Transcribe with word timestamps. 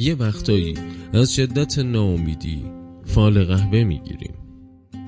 یه 0.00 0.14
وقتایی 0.14 0.74
از 1.12 1.34
شدت 1.34 1.78
ناامیدی 1.78 2.64
فال 3.04 3.44
قهوه 3.44 3.84
می‌گیریم. 3.84 4.34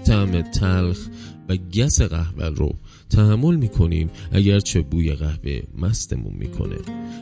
طعم 0.05 0.41
تلخ 0.43 1.09
و 1.49 1.57
گس 1.57 2.03
قهوه 2.03 2.47
رو 2.47 2.75
تحمل 3.11 3.57
می‌کنیم 3.57 4.11
اگرچه 4.33 4.81
بوی 4.81 5.13
قهوه 5.13 5.61
مستمون 5.79 6.35
می‌کنه. 6.35 6.77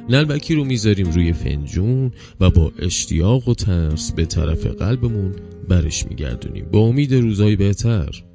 نلبکی 0.08 0.54
رو 0.54 0.64
می‌ذاریم 0.64 1.10
روی 1.10 1.32
فنجون 1.32 2.12
و 2.40 2.50
با 2.50 2.72
اشتیاق 2.78 3.48
و 3.48 3.54
ترس 3.54 4.12
به 4.12 4.26
طرف 4.26 4.66
قلبمون 4.66 5.32
برش 5.68 6.06
میگردونیم. 6.06 6.64
با 6.72 6.78
امید 6.78 7.14
روزهای 7.14 7.56
بهتر. 7.56 8.29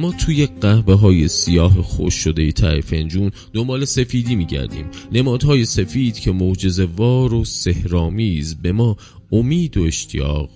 ما 0.00 0.12
توی 0.12 0.46
قهوه 0.46 0.94
های 0.94 1.28
سیاه 1.28 1.82
خوش 1.82 2.14
شده 2.14 2.52
ته 2.52 2.80
فنجون 2.80 3.30
دنبال 3.52 3.84
سفیدی 3.84 4.36
میگردیم. 4.36 4.86
نمادهای 5.12 5.64
سفید 5.64 6.18
که 6.18 6.32
معجزه 6.32 6.84
وار 6.84 7.34
و 7.34 7.44
سهرامیز 7.44 8.62
به 8.62 8.72
ما 8.72 8.96
امید 9.32 9.76
و 9.76 9.82
اشتیاق 9.82 10.50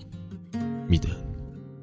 میدن 0.88 1.16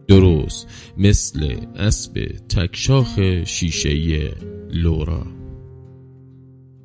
درست 0.08 0.68
مثل 0.98 1.56
اسب 1.76 2.36
تکشاخ 2.50 3.20
شیشهی 3.46 4.30
لورا. 4.72 5.28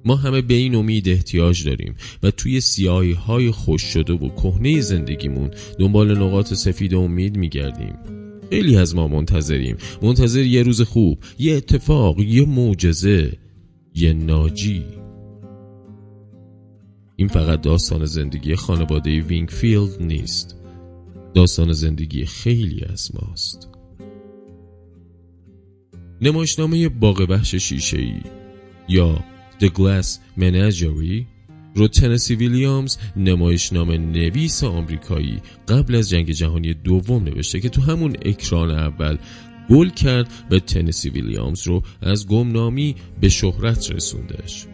ما 0.04 0.16
همه 0.16 0.42
به 0.42 0.54
این 0.54 0.74
امید 0.74 1.08
احتیاج 1.08 1.64
داریم 1.64 1.94
و 2.22 2.30
توی 2.30 2.60
سیاهی 2.60 3.12
های 3.12 3.50
خوش 3.50 3.82
شده 3.82 4.12
و 4.12 4.28
کهنه 4.28 4.80
زندگیمون 4.80 5.50
دنبال 5.78 6.18
نقاط 6.18 6.54
سفید 6.54 6.94
امید 6.94 7.36
میگردیم. 7.36 8.25
خیلی 8.50 8.76
از 8.76 8.94
ما 8.94 9.08
منتظریم. 9.08 9.76
منتظر 10.02 10.42
یه 10.42 10.62
روز 10.62 10.80
خوب 10.80 11.18
یه 11.38 11.56
اتفاق 11.56 12.20
یه 12.20 12.46
معجزه 12.46 13.32
یه 13.94 14.12
ناجی. 14.12 14.84
این 17.16 17.28
فقط 17.28 17.60
داستان 17.60 18.04
زندگی 18.04 18.54
خانواده 18.54 19.20
وینگفیلد 19.20 20.02
نیست. 20.02 20.56
داستان 21.34 21.72
زندگی 21.72 22.24
خیلی 22.24 22.84
از 22.84 23.10
ماست. 23.14 23.68
نمایشنامه 26.20 26.88
باغ 26.88 27.26
وحش 27.28 27.54
شیشه 27.54 27.98
ای 27.98 28.20
یا 28.88 29.24
The 29.60 29.66
Glass 29.66 30.06
Menagerie 30.38 31.35
رو 31.76 31.88
تنسی 31.88 32.34
ویلیامز 32.34 32.96
نمایشنامه 33.16 33.98
نویس 33.98 34.64
آمریکایی 34.64 35.40
قبل 35.68 35.94
از 35.94 36.10
جنگ 36.10 36.30
جهانی 36.30 36.74
دوم 36.74 37.24
نوشته 37.24 37.60
که 37.60 37.68
تو 37.68 37.82
همون 37.82 38.16
اکران 38.22 38.70
اول 38.70 39.18
گل 39.70 39.88
کرد 39.88 40.28
و 40.50 40.58
تنسی 40.58 41.10
ویلیامز 41.10 41.66
رو 41.66 41.82
از 42.02 42.26
گمنامی 42.26 42.96
به 43.20 43.28
شهرت 43.28 43.90
رسوندش. 43.92 44.66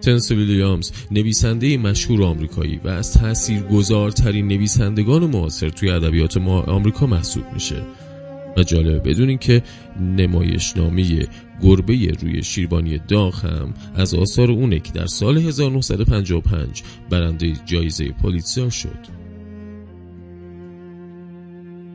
تنسی 0.00 0.34
ویلیامز 0.34 0.92
نویسنده 1.10 1.76
مشهور 1.76 2.22
آمریکایی 2.22 2.80
و 2.84 2.88
از 2.88 3.12
تاثیرگذارترین 3.12 4.48
نویسندگان 4.48 5.26
معاصر 5.26 5.68
توی 5.68 5.90
ادبیات 5.90 6.36
ما 6.36 6.60
آمریکا 6.60 7.06
محسوب 7.06 7.44
میشه. 7.54 7.82
و 8.56 8.62
جالبه 8.62 8.98
بدونین 8.98 9.38
که 9.38 9.62
نمایشنامه 10.00 11.28
گربه 11.62 12.12
روی 12.20 12.42
شیربانی 12.42 12.98
داغ 13.08 13.44
هم 13.44 13.74
از 13.94 14.14
آثار 14.14 14.50
اونه 14.50 14.80
که 14.80 14.92
در 14.92 15.06
سال 15.06 15.38
1955 15.38 16.82
برنده 17.10 17.52
جایزه 17.66 18.08
پولیتزر 18.08 18.68
شد 18.68 19.20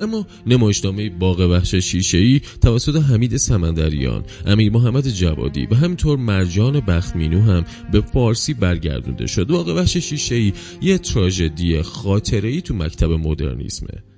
اما 0.02 0.28
نمایشنامه 0.48 1.09
باغ 1.09 1.39
وحش 1.39 1.76
شیشه‌ای 1.76 2.42
توسط 2.61 2.95
حمید 2.95 3.38
سمندریان، 3.38 4.23
امیر 4.45 4.72
محمد 4.72 5.09
جوادی 5.09 5.67
و 5.72 5.76
همینطور 5.76 6.17
مرجان 6.17 6.80
بختمینو 6.80 7.42
هم 7.42 7.66
به 7.92 8.02
فارسی 8.02 8.53
برگردونده 8.53 9.28
شد. 9.28 9.48
باغ 9.48 9.67
وحش 9.67 9.98
شیشه‌ای 9.98 10.53
یه 10.81 10.98
تراژدی 10.98 11.81
خاطره‌ای 11.81 12.61
تو 12.61 12.73
مکتب 12.73 13.11
مدرنیسمه. 13.11 14.14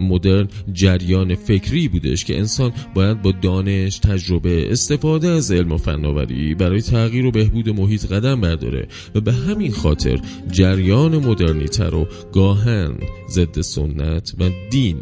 مدرن 0.00 0.48
جریان 0.72 1.34
فکری 1.34 1.88
بودش 1.88 2.24
که 2.24 2.38
انسان 2.38 2.72
باید 2.94 3.22
با 3.22 3.32
دانش، 3.42 3.98
تجربه، 3.98 4.72
استفاده 4.72 5.28
از 5.28 5.52
علم 5.52 5.72
و 5.72 5.76
فناوری 5.76 6.54
برای 6.54 6.82
تغییر 6.82 7.26
و 7.26 7.30
بهبود 7.30 7.68
محیط 7.68 8.06
قدم 8.06 8.40
برداره 8.40 8.88
و 9.14 9.20
به 9.20 9.32
همین 9.32 9.72
خاطر 9.72 10.20
جریان 10.50 11.26
مدرنیته 11.26 11.94
رو 11.94 12.06
گاهاً 12.32 12.94
ضد 13.30 13.60
سنت 13.60 14.34
و 14.38 14.50
دین 14.70 14.96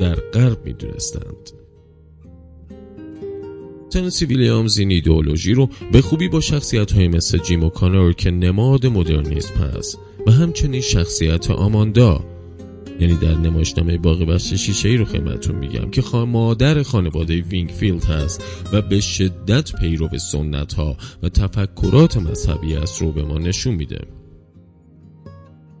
در 0.00 0.14
غرب 0.14 0.58
می‌دونستند. 0.64 1.50
تنسی 3.90 4.26
ویلیامز 4.26 4.78
این 4.78 4.90
ایدئولوژی 4.90 5.54
رو 5.54 5.68
به 5.92 6.00
خوبی 6.00 6.28
با 6.28 6.40
شخصیت 6.40 6.92
های 6.92 7.08
مثل 7.08 7.38
جیم 7.38 7.64
اوکانر 7.64 8.12
که 8.12 8.30
نماد 8.30 8.86
مدرنیسم 8.86 9.54
هست 9.54 9.98
و 10.26 10.30
همچنین 10.30 10.80
شخصیت 10.80 11.50
آماندا 11.50 12.33
یعنی 13.00 13.16
در 13.16 13.34
نمایشنامه 13.34 13.98
باغ 13.98 14.22
وحش 14.22 14.54
شیشه 14.54 14.88
ای 14.88 14.96
رو 14.96 15.04
خدمتتون 15.04 15.56
میگم 15.56 15.90
که 15.90 16.02
خان 16.02 16.28
مادر 16.28 16.82
خانواده 16.82 17.40
وینگفیلد 17.40 18.04
هست 18.04 18.44
و 18.72 18.82
به 18.82 19.00
شدت 19.00 19.72
پیرو 19.72 20.18
سنت 20.18 20.72
ها 20.72 20.96
و 21.22 21.28
تفکرات 21.28 22.16
مذهبی 22.16 22.74
است 22.74 23.02
رو 23.02 23.12
به 23.12 23.22
ما 23.22 23.38
نشون 23.38 23.74
میده. 23.74 24.00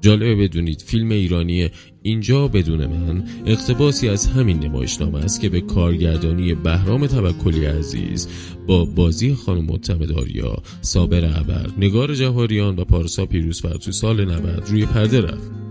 جالبه 0.04 0.34
بدونید 0.36 0.82
فیلم 0.82 1.10
ایرانی 1.10 1.70
اینجا 2.02 2.48
بدون 2.48 2.86
من 2.86 3.24
اقتباسی 3.46 4.08
از 4.08 4.26
همین 4.26 4.58
نمایشنامه 4.58 5.18
است 5.18 5.40
که 5.40 5.48
به 5.48 5.60
کارگردانی 5.60 6.54
بهرام 6.54 7.06
توکلی 7.06 7.64
عزیز 7.64 8.28
با 8.66 8.84
بازی 8.84 9.34
خانم 9.34 9.64
متمداریا 9.64 10.62
صابر 10.80 11.24
عبر 11.24 11.70
نگار 11.78 12.14
جواریان 12.14 12.78
و 12.78 12.84
پارسا 12.84 13.26
پیروزفر 13.26 13.76
تو 13.76 13.92
سال 13.92 14.24
90 14.24 14.68
روی 14.68 14.86
پرده 14.86 15.20
رفت. 15.20 15.63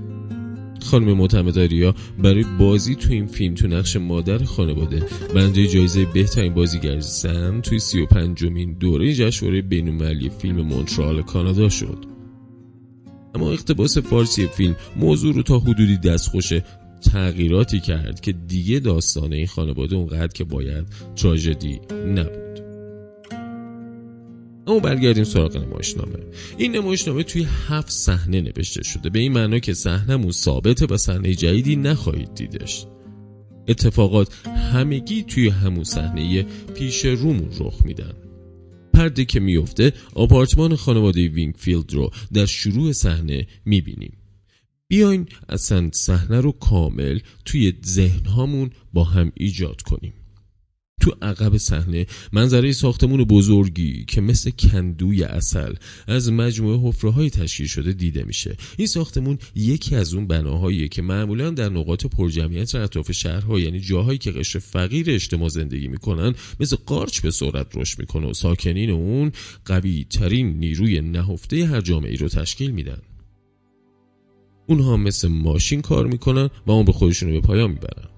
خانم 0.94 1.14
معتمداریا 1.14 1.96
برای 2.20 2.46
بازی 2.60 2.96
تو 2.96 3.12
این 3.12 3.26
فیلم 3.28 3.54
تو 3.54 3.68
نقش 3.68 3.96
مادر 3.96 4.44
خانواده. 4.44 5.04
برنده 5.36 5.68
جایزه 5.68 6.06
بهترین 6.06 6.54
بازیگر 6.54 7.00
زن 7.00 7.62
توی 7.62 7.80
سی 7.80 8.02
و 8.02 8.06
پنجمین 8.06 8.74
دوره 8.74 9.14
جشنواره 9.14 9.62
بینالمللی 9.62 10.30
فیلم 10.30 10.62
مونترال 10.62 11.22
کانادا 11.22 11.70
شد. 11.70 12.06
اما 13.36 13.52
اقتباس 13.52 13.98
فارسی 13.98 14.48
فیلم 14.48 14.76
موضوع 14.96 15.34
رو 15.34 15.44
تا 15.44 15.60
حدودی 15.60 15.98
دستخوش 15.98 16.54
تغییراتی 17.12 17.80
کرد 17.80 18.20
که 18.20 18.32
دیگه 18.32 18.80
داستان 18.80 19.34
این 19.34 19.48
خانواده 19.48 19.96
اونقدر 19.96 20.34
که 20.34 20.44
باید 20.44 20.86
تراژدی 21.16 21.80
نبود. 22.08 22.43
اما 24.68 24.80
برگردیم 24.80 25.24
سراغ 25.24 25.58
نمایشنامه. 25.58 26.20
این 26.58 26.76
نمایشنامه 26.76 27.24
توی 27.24 27.48
هفت 27.68 27.90
صحنه 27.90 28.42
نوشته 28.42 28.84
شده. 28.84 29.10
به 29.10 29.20
این 29.20 29.32
معنا 29.32 29.60
که 29.60 29.74
صحنهمون 29.74 30.32
ثابته 30.32 30.86
و 30.86 30.98
صحنه 30.98 31.34
جدیدی 31.36 31.76
نخواهید 31.76 32.36
دیدش. 32.36 32.86
اتفاقات 33.68 34.48
همگی 34.48 35.24
توی 35.24 35.50
همون 35.50 35.84
صحنه 35.84 36.44
پیش 36.76 37.06
رومون 37.06 37.50
رخ 37.60 37.86
میدن. 37.86 38.14
پرده 38.94 39.26
که 39.26 39.40
میفته 39.40 39.94
آپارتمان 40.14 40.76
خانواده 40.76 41.28
وینگفیلد 41.28 41.94
رو 41.94 42.10
در 42.34 42.46
شروع 42.46 42.92
صحنه 42.92 43.48
می‌بینیم. 43.66 44.18
بیاین 44.88 45.28
اصلا 45.50 45.90
صحنه 45.94 46.42
رو 46.42 46.52
کامل 46.52 47.20
توی 47.46 47.74
ذهنهامون 47.86 48.70
با 48.94 49.04
هم 49.04 49.32
ایجاد 49.36 49.82
کنیم. 49.82 50.14
تو 51.04 51.16
عقب 51.22 51.58
صحنه. 51.58 52.06
منظره 52.34 52.72
ساختمون 52.72 53.24
بزرگی 53.24 54.06
که 54.08 54.22
مثل 54.22 54.52
کندوی 54.52 55.24
عسل 55.24 55.74
از 56.08 56.32
مجموعه 56.32 56.90
حفره 56.90 57.12
های 57.12 57.30
تشکیل 57.30 57.68
شده 57.68 57.94
دیده 57.94 58.24
میشه. 58.24 58.58
این 58.78 58.88
ساختمون 58.88 59.38
یکی 59.56 59.96
از 59.96 60.14
اون 60.14 60.28
بناهاییه 60.28 60.88
که 60.88 61.02
معمولا 61.02 61.50
در 61.50 61.70
نقاط 61.70 62.06
پرجمعیت 62.06 62.76
اطراف 62.76 63.12
شهرها 63.12 63.60
یعنی 63.60 63.80
جاهایی 63.80 64.18
که 64.18 64.32
قشر 64.32 64.60
فقیر 64.60 65.12
اجتماع 65.12 65.50
زندگی 65.50 65.88
می‌کنن 65.88 66.36
مثل 66.60 66.76
قارچ 66.86 67.22
به 67.22 67.32
سرعت 67.32 67.68
رشد 67.78 68.00
می‌کنه 68.00 68.28
و 68.28 68.34
ساکنین 68.34 68.90
اون 68.90 69.32
قوی 69.66 70.06
ترین 70.10 70.60
نیروی 70.60 71.02
نهفته 71.02 71.66
هر 71.66 71.82
جامعه 71.82 72.16
رو 72.16 72.28
تشکیل 72.28 72.72
میدن. 72.72 73.02
اونها 74.68 74.98
مثل 74.98 75.28
ماشین 75.28 75.82
کار 75.82 76.08
می‌کنن 76.08 76.50
و 76.68 76.72
عمر 76.72 76.92
خودشون 76.92 77.32
به 77.32 77.42
پایان 77.42 77.72
می‌برن. 77.72 78.13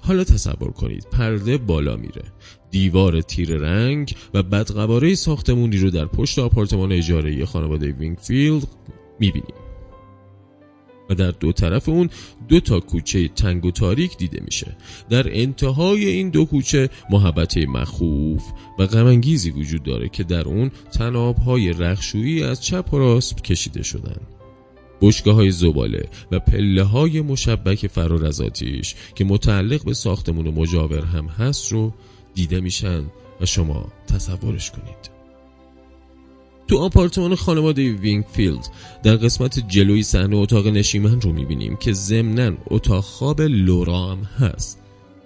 حالا 0.00 0.24
تصور 0.24 0.72
کنید 0.72 1.06
پرده 1.12 1.58
بالا 1.58 1.96
میره. 1.96 2.22
دیوار 2.70 3.20
تیره 3.20 3.56
رنگ 3.56 4.14
و 4.34 4.42
بدقواره 4.42 5.14
ساختمونی 5.14 5.76
رو 5.76 5.90
در 5.90 6.04
پشت 6.04 6.38
آپارتمان 6.38 6.92
اجاره 6.92 7.44
خانواده 7.44 7.92
وینگفیلد 7.92 8.66
می‌بینیم. 9.20 9.54
و 11.10 11.14
در 11.14 11.30
دو 11.30 11.52
طرف 11.52 11.88
اون 11.88 12.10
دو 12.48 12.60
تا 12.60 12.80
کوچه 12.80 13.28
تنگ 13.28 13.64
و 13.64 13.70
تاریک 13.70 14.16
دیده 14.16 14.42
میشه. 14.44 14.76
در 15.10 15.40
انتهای 15.40 16.06
این 16.06 16.30
دو 16.30 16.44
کوچه 16.44 16.88
محوطه 17.10 17.58
مخوف 17.58 18.42
و 18.78 18.86
غمانگیزی 18.86 19.50
وجود 19.50 19.82
داره 19.82 20.08
که 20.08 20.24
در 20.24 20.48
اون 20.48 20.70
طنابهای 20.92 21.72
رختشویی 21.72 22.42
از 22.42 22.62
چپ 22.62 22.94
و 22.94 22.98
راست 22.98 23.44
کشیده 23.44 23.82
شدن. 23.82 24.20
بشکه 25.02 25.34
های 25.34 25.50
زباله 25.50 26.08
و 26.30 26.38
پله 26.38 26.82
های 26.82 27.20
مشبک 27.20 27.86
فرار 27.86 28.26
از 28.26 28.40
آتیش 28.40 28.94
که 29.14 29.24
متعلق 29.24 29.84
به 29.84 29.94
ساختمون 29.94 30.48
مجاور 30.48 31.04
هم 31.04 31.26
هست 31.26 31.72
رو 31.72 31.92
دیده 32.34 32.60
میشن 32.60 33.02
و 33.40 33.46
شما 33.46 33.92
تصورش 34.06 34.70
کنید. 34.70 35.12
تو 36.68 36.78
آپارتمان 36.78 37.34
خانواده 37.34 37.92
وینگفیلد 37.92 38.66
در 39.02 39.16
قسمت 39.16 39.68
جلوی 39.68 40.02
صحنه 40.02 40.36
اتاق 40.36 40.66
نشیمن 40.66 41.20
رو 41.20 41.32
می‌بینیم 41.32 41.76
که 41.76 41.92
ضمنا 41.92 42.52
اتاق 42.66 43.04
خواب 43.04 43.40
لورا 43.40 44.06
هم 44.06 44.22
هست. 44.22 44.78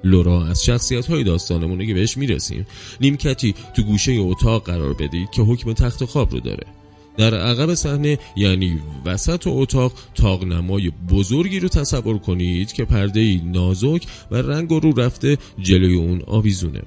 لورا 0.04 0.46
از 0.46 0.64
شخصیت 0.64 1.06
های 1.06 1.24
داستانمونه 1.24 1.86
که 1.86 1.94
بهش 1.94 2.16
می‌رسیم 2.16 2.66
نیمکتی 3.00 3.54
تو 3.76 3.82
گوشه 3.82 4.12
اتاق 4.12 4.64
قرار 4.64 4.92
بدید 4.92 5.30
که 5.30 5.42
حکم 5.42 5.72
تخت 5.72 6.04
خواب 6.04 6.32
رو 6.32 6.40
داره. 6.40 6.66
در 7.16 7.34
عقب 7.34 7.74
صحنه 7.74 8.18
یعنی 8.36 8.80
وسط 9.04 9.42
اتاق 9.46 9.92
تاقنمای 10.14 10.92
بزرگی 11.08 11.60
رو 11.60 11.68
تصور 11.68 12.18
کنید 12.18 12.72
که 12.72 12.84
پرده 12.84 13.40
نازک 13.44 14.06
و 14.30 14.36
رنگ 14.36 14.70
رو 14.70 14.92
رفته 15.00 15.38
جلوی 15.58 15.94
اون 15.94 16.22
آویزونه. 16.26 16.82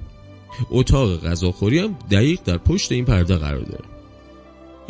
اتاق 0.70 1.26
غذاخوری 1.26 1.78
هم 1.78 1.96
دقیق 2.10 2.40
در 2.44 2.58
پشت 2.58 2.92
این 2.92 3.04
پرده 3.04 3.36
قرار 3.36 3.60
داره. 3.60 3.84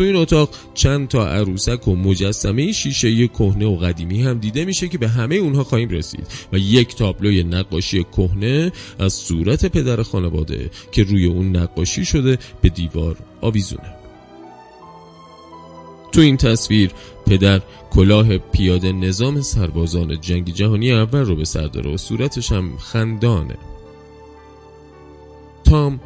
تو 0.01 0.03
این 0.03 0.17
اتاق 0.17 0.51
چند 0.75 1.09
تا 1.09 1.29
عروسک 1.29 1.89
و 1.89 1.97
مجسمه 1.97 2.73
شیشه 2.73 3.29
کهنه 3.29 3.67
و 3.67 3.77
قدیمی 3.77 4.23
هم 4.23 4.39
دیده 4.39 4.65
میشه 4.65 4.89
که 4.89 4.99
به 4.99 5.09
همه 5.09 5.35
اونها 5.35 5.65
خواهیم 5.65 5.89
رسید 5.89 6.27
و 6.53 6.59
یک 6.59 6.97
تابلوی 6.97 7.43
نقاشی 7.43 8.05
کهنه 8.05 8.73
از 8.99 9.13
صورت 9.13 9.67
پدر 9.67 10.03
خانواده 10.03 10.71
که 10.93 11.03
روی 11.03 11.25
اون 11.25 11.57
نقاشی 11.57 12.05
شده 12.05 12.39
به 12.63 12.69
دیوار 12.69 13.17
آویزونه. 13.41 14.00
تو 16.13 16.21
این 16.21 16.37
تصویر 16.37 16.91
پدر 17.27 17.61
کلاه 17.91 18.39
پیاده 18.39 18.93
نظام 18.93 19.41
سربازان 19.41 20.21
جنگ 20.21 20.53
جهانی 20.53 20.93
اول 20.93 21.21
رو 21.21 21.37
به 21.37 21.45
سر 21.45 21.67
داره 21.67 21.95
و 21.95 21.97
صورتش 21.97 22.53
هم 22.53 22.77
خندانه. 22.79 23.57
تام 25.65 26.01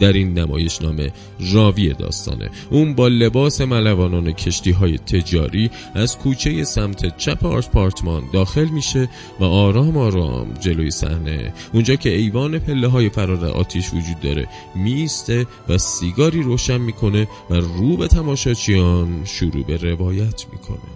در 0.00 0.12
این 0.12 0.38
نمایش 0.38 0.82
نامه 0.82 1.12
راوی 1.52 1.94
داستانه. 1.94 2.50
اون 2.70 2.94
با 2.94 3.08
لباس 3.08 3.60
ملوانان 3.60 4.32
کشتی 4.32 4.70
های 4.70 4.98
تجاری 4.98 5.70
از 5.94 6.18
کوچه 6.18 6.64
سمت 6.64 7.16
چپ 7.16 7.46
آپارتمان 7.46 8.22
داخل 8.32 8.64
میشه 8.64 9.08
و 9.40 9.44
آرام 9.44 9.96
آرام 9.96 10.54
جلوی 10.60 10.90
صحنه. 10.90 11.52
اونجا 11.72 11.94
که 11.94 12.16
ایوان 12.16 12.58
پله 12.58 12.86
های 12.86 13.08
فرار 13.08 13.46
آتیش 13.46 13.88
وجود 13.88 14.20
داره 14.22 14.48
میسته 14.74 15.46
و 15.68 15.78
سیگاری 15.78 16.42
روشن 16.42 16.78
می‌کنه 16.78 17.28
و 17.50 17.54
رو 17.54 17.96
به 17.96 18.08
تماشاچیان 18.08 19.24
شروع 19.24 19.64
به 19.64 19.76
روایت 19.76 20.44
می‌کنه. 20.52 20.90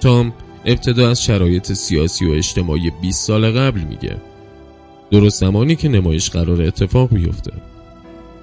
تام 0.00 0.32
ابتدا 0.64 1.10
از 1.10 1.22
شرایط 1.22 1.72
سیاسی 1.72 2.26
و 2.26 2.30
اجتماعی 2.30 2.90
20 3.02 3.26
سال 3.26 3.50
قبل 3.50 3.80
میگه. 3.80 4.16
درست 5.10 5.40
زمانی 5.40 5.76
که 5.76 5.88
نمایش 5.88 6.30
قرار 6.30 6.62
اتفاق 6.62 7.14
بیفته 7.14 7.52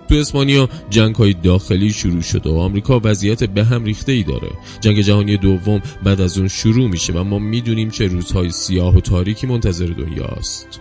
تو 0.09 0.15
اسپانیا 0.15 0.69
جنگ 0.89 1.15
های 1.15 1.33
داخلی 1.33 1.89
شروع 1.89 2.21
شده 2.21 2.49
و 2.49 2.57
آمریکا 2.57 3.01
وضعیت 3.03 3.43
به 3.43 3.63
هم 3.63 3.83
ریخته 3.83 4.11
ای 4.11 4.23
داره. 4.23 4.49
جنگ 4.81 5.01
جهانی 5.01 5.37
دوم 5.37 5.81
بعد 6.03 6.21
از 6.21 6.37
اون 6.37 6.47
شروع 6.47 6.89
میشه 6.89 7.13
و 7.13 7.23
ما 7.23 7.39
می‌دونیم 7.39 7.89
چه 7.89 8.07
روزهای 8.07 8.51
سیاه 8.51 8.97
و 8.97 8.99
تاریکی 8.99 9.47
منتظر 9.47 9.85
دنیاست. 9.85 10.79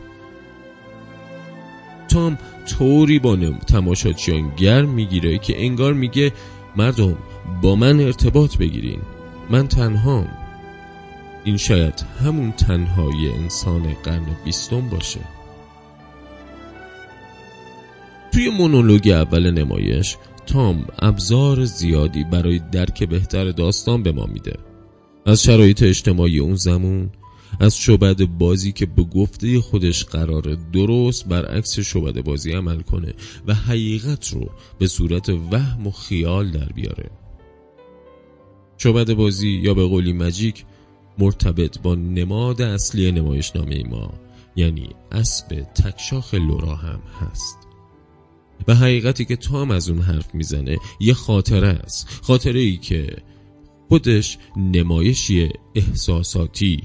تام 2.08 2.38
طوری 2.68 3.18
با 3.18 3.36
تماشاچیان 3.66 4.52
گرم 4.56 4.88
می‌گیره 4.88 5.38
که 5.38 5.64
انگار 5.64 5.92
میگه 5.92 6.32
مردم 6.76 7.16
با 7.62 7.76
من 7.76 8.00
ارتباط 8.00 8.56
بگیرین. 8.56 9.00
من 9.50 9.68
تنهام. 9.68 10.28
این 11.44 11.56
شاید 11.56 12.04
همون 12.24 12.52
تنهایی 12.52 13.28
انسان 13.28 13.82
قرن 14.04 14.26
بیستم 14.44 14.88
باشه. 14.88 15.20
توی 18.32 18.50
مونولوگ 18.50 19.08
اول 19.08 19.50
نمایش 19.50 20.16
تام 20.46 20.86
ابزار 20.98 21.64
زیادی 21.64 22.24
برای 22.24 22.60
درک 22.72 23.02
بهتر 23.04 23.50
داستان 23.50 24.02
به 24.02 24.12
ما 24.12 24.26
میده. 24.26 24.58
از 25.26 25.42
شرایط 25.42 25.82
اجتماعی 25.82 26.38
اون 26.38 26.54
زمون 26.54 27.10
از 27.60 27.76
شبد 27.76 28.24
بازی 28.24 28.72
که 28.72 28.86
به 28.86 29.02
گفته 29.02 29.60
خودش 29.60 30.04
قرار 30.04 30.56
درست 30.72 31.28
برعکس 31.28 31.78
شبد 31.78 32.24
بازی 32.24 32.52
عمل 32.52 32.80
کنه 32.80 33.14
و 33.46 33.54
حقیقت 33.54 34.32
رو 34.32 34.50
به 34.78 34.86
صورت 34.86 35.28
وهم 35.28 35.86
و 35.86 35.90
خیال 35.90 36.50
در 36.50 36.68
بیاره. 36.74 37.10
شبد 38.78 39.12
بازی 39.12 39.48
یا 39.48 39.74
به 39.74 39.86
قولی 39.86 40.12
مجیک 40.12 40.64
مرتبط 41.18 41.78
با 41.78 41.94
نماد 41.94 42.62
اصلی 42.62 43.12
نمایشنامه 43.12 43.82
ما 43.90 44.12
یعنی 44.56 44.88
اسب 45.12 45.66
تکشاخ 45.74 46.34
لورا 46.34 46.74
هم 46.74 47.00
هست. 47.20 47.61
و 48.68 48.74
حقیقتی 48.74 49.24
که 49.24 49.36
تام 49.36 49.70
از 49.70 49.88
اون 49.88 50.00
حرف 50.00 50.34
می‌زنه 50.34 50.78
یه 51.00 51.14
خاطره 51.14 51.68
است. 51.68 52.08
خاطره 52.22 52.60
ای 52.60 52.76
که 52.76 53.16
خودش 53.88 54.38
نمایشی 54.56 55.48
احساساتی 55.74 56.82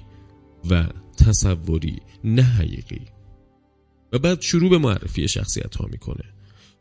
و 0.70 0.88
تصوری 1.18 1.96
نه 2.24 2.42
حقیقی. 2.42 3.02
و 4.12 4.20
بعد 4.20 4.42
شروع 4.42 4.70
به 4.70 4.78
معرفی 4.78 5.28
شخصیت 5.28 5.76
ها 5.76 5.88
می‌کنه. 5.92 6.24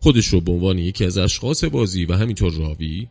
خودش 0.00 0.26
رو 0.26 0.40
به 0.40 0.52
عنوان 0.52 0.78
یکی 0.78 1.04
از 1.04 1.18
اشخاص 1.18 1.64
بازی 1.64 2.04
و 2.04 2.14
همینطور 2.14 2.52
راوی 2.52 3.08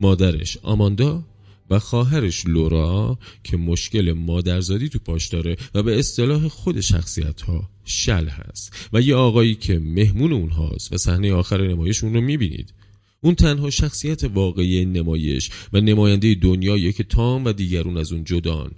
مادرش 0.00 0.58
آماندا 0.62 1.24
و 1.70 1.78
خواهرش 1.78 2.46
لورا 2.46 3.18
که 3.44 3.56
مشکل 3.56 4.12
مادرزادی 4.12 4.88
تو 4.88 4.98
پاش 4.98 5.28
داره 5.28 5.56
و 5.74 5.82
به 5.82 5.98
اصطلاح 5.98 6.48
خود 6.48 6.80
شخصیت 6.80 7.40
ها 7.40 7.70
شل 7.84 8.28
هست. 8.28 8.88
و 8.92 9.00
یه 9.00 9.14
آقایی 9.14 9.54
که 9.54 9.78
مهمون 9.78 10.32
اونهاست 10.32 10.92
و 10.92 10.98
صحنه 10.98 11.32
آخر 11.32 11.68
نمایش 11.68 12.04
اون 12.04 12.14
رو 12.14 12.20
می‌بینید. 12.20 12.74
اون 13.20 13.34
تنها 13.34 13.70
شخصیت 13.70 14.24
واقعی 14.24 14.84
نمایش 14.84 15.50
و 15.72 15.80
نماینده 15.80 16.34
دنیایی 16.34 16.92
که 16.92 17.04
تام 17.04 17.44
و 17.44 17.52
دیگرون 17.52 17.96
از 17.96 18.12
اون 18.12 18.24
جدان. 18.24 18.70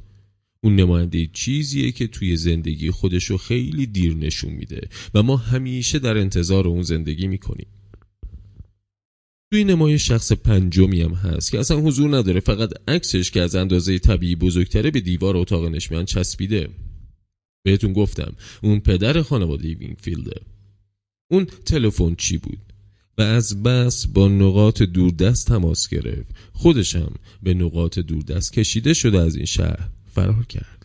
اون 0.60 0.76
نماینده 0.76 1.28
چیزیه 1.32 1.92
که 1.92 2.06
توی 2.06 2.36
زندگی 2.36 2.90
خودشو 2.90 3.36
خیلی 3.36 3.86
دیر 3.86 4.14
نشون 4.14 4.52
میده 4.52 4.88
و 5.14 5.22
ما 5.22 5.36
همیشه 5.36 5.98
در 5.98 6.18
انتظار 6.18 6.68
اون 6.68 6.82
زندگی 6.82 7.26
می‌کنیم. 7.26 7.66
توی 9.52 9.64
نمایش 9.64 10.08
شخص 10.08 10.32
پنجمی 10.32 11.02
هم 11.02 11.14
هست 11.14 11.52
که 11.52 11.60
اصلا 11.60 11.76
حضور 11.80 12.16
نداره 12.16 12.40
فقط 12.40 12.70
عکسش 12.88 13.30
که 13.30 13.40
از 13.40 13.54
اندازه 13.54 13.98
طبیعی 13.98 14.36
بزرگتره 14.36 14.90
به 14.90 15.00
دیوار 15.00 15.36
اتاق 15.36 15.64
نشمیان 15.64 16.04
چسبیده. 16.04 16.68
بهتون 17.62 17.92
گفتم 17.92 18.32
اون 18.62 18.80
پدر 18.80 19.22
خانواده 19.22 19.74
وینگفیلده 19.74 20.40
اون 21.30 21.44
تلفن 21.44 22.14
چی 22.14 22.38
بود؟ 22.38 22.58
و 23.18 23.22
از 23.22 23.62
بس 23.62 24.06
با 24.06 24.28
نقاط 24.28 24.82
دوردست 24.82 25.46
تماس 25.46 25.88
گرفت. 25.88 26.34
خودش 26.52 26.96
هم 26.96 27.14
به 27.42 27.54
نقاط 27.54 27.98
دوردست 27.98 28.52
کشیده 28.52 28.94
شده 28.94 29.20
از 29.20 29.36
این 29.36 29.46
شهر 29.46 29.88
فرار 30.14 30.46
کرد. 30.48 30.81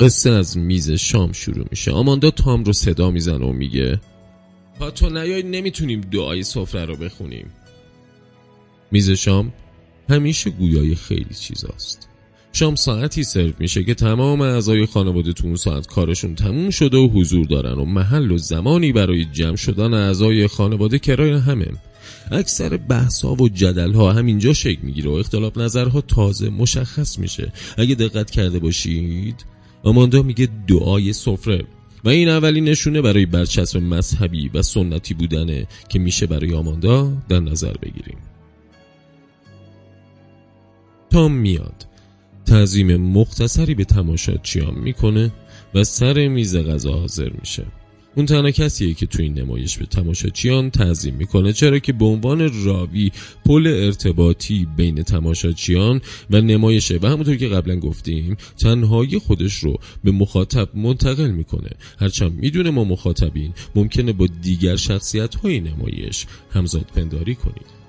قصه 0.00 0.30
از 0.30 0.58
میز 0.58 0.90
شام 0.90 1.32
شروع 1.32 1.66
میشه. 1.70 1.90
آماندا 1.90 2.30
تام 2.30 2.64
رو 2.64 2.72
صدا 2.72 3.10
می‌زنه 3.10 3.46
و 3.46 3.52
میگه 3.52 4.00
ها 4.80 4.90
تو 4.90 5.10
نیای 5.10 5.42
نمی‌تونیم 5.42 6.00
دعای 6.00 6.42
سفره 6.42 6.84
رو 6.84 6.96
بخونیم. 6.96 7.46
میز 8.90 9.10
شام 9.10 9.52
همیشه 10.10 10.50
گویای 10.50 10.94
خیلی 10.94 11.34
چیزاست. 11.40 12.08
شام 12.52 12.74
ساعتی 12.74 13.24
سرو 13.24 13.52
میشه 13.58 13.84
که 13.84 13.94
تمام 13.94 14.40
اعضای 14.40 14.86
خانواده 14.86 15.32
تو 15.32 15.46
اون 15.46 15.56
ساعت 15.56 15.86
کارشون 15.86 16.34
تموم 16.34 16.70
شده 16.70 16.96
و 16.96 17.08
حضور 17.08 17.46
دارن 17.46 17.78
و 17.78 17.84
محل 17.84 18.30
و 18.30 18.38
زمانی 18.38 18.92
برای 18.92 19.24
جمع 19.24 19.56
شدن 19.56 19.94
اعضای 19.94 20.46
خانواده 20.46 20.98
کرای 20.98 21.32
همه. 21.32 21.66
اکثر 22.30 22.76
بحث 22.76 23.24
و 23.24 23.48
جدل 23.48 23.92
ها 23.92 24.12
همینجا 24.12 24.52
شکل 24.52 24.82
می‌گیره 24.82 25.10
و 25.10 25.14
اختلاف 25.14 25.58
نظرها 25.58 26.00
تازه 26.00 26.50
مشخص 26.50 27.18
میشه. 27.18 27.52
اگه 27.78 27.94
دقت 27.94 28.30
کرده 28.30 28.58
باشید 28.58 29.44
آماندا 29.82 30.22
میگه 30.22 30.48
دعای 30.68 31.12
سفره. 31.12 31.64
و 32.04 32.08
این 32.08 32.28
اولین 32.28 32.64
نشونه 32.64 33.02
برای 33.02 33.26
برچسب 33.26 33.78
مذهبی 33.78 34.48
و 34.48 34.62
سنتی 34.62 35.14
بودنه 35.14 35.66
که 35.88 35.98
میشه 35.98 36.26
برای 36.26 36.54
آماندا 36.54 37.12
در 37.28 37.40
نظر 37.40 37.72
بگیریم. 37.72 38.18
تام 41.10 41.32
میاد. 41.32 41.86
تعظیم 42.46 42.96
مختصری 42.96 43.74
به 43.74 43.84
تماشاچیان 43.84 44.74
می‌کنه 44.74 45.32
و 45.74 45.84
سر 45.84 46.28
میز 46.28 46.56
غذا 46.56 46.92
حاضر 46.92 47.30
میشه. 47.40 47.66
اون 48.16 48.26
تنها 48.26 48.50
کسیه 48.50 48.94
که 48.94 49.06
تو 49.06 49.22
این 49.22 49.38
نمایش 49.38 49.78
به 49.78 49.86
تماشاچیان 49.86 50.70
تعظیم 50.70 51.14
می‌کنه. 51.14 51.52
چرا 51.52 51.78
که 51.78 51.92
به 51.92 52.04
عنوان 52.04 52.64
راوی 52.64 53.10
پل 53.44 53.66
ارتباطی 53.66 54.68
بین 54.76 55.02
تماشاچیان 55.02 56.00
و 56.30 56.40
نمایشه 56.40 56.98
و 57.02 57.06
همونطور 57.06 57.36
که 57.36 57.48
قبلا 57.48 57.76
گفتیم 57.76 58.36
تنهایی 58.58 59.18
خودش 59.18 59.54
رو 59.54 59.78
به 60.04 60.10
مخاطب 60.10 60.76
منتقل 60.76 61.30
می‌کنه. 61.30 61.70
هرچند 61.98 62.32
می‌دونه 62.32 62.70
ما 62.70 62.84
مخاطبین 62.84 63.52
ممکنه 63.74 64.12
با 64.12 64.26
دیگر 64.42 64.76
شخصیت 64.76 65.34
های 65.34 65.60
نمایش 65.60 66.26
همزاد 66.50 66.86
پنداری 66.94 67.34
کنید 67.34 67.79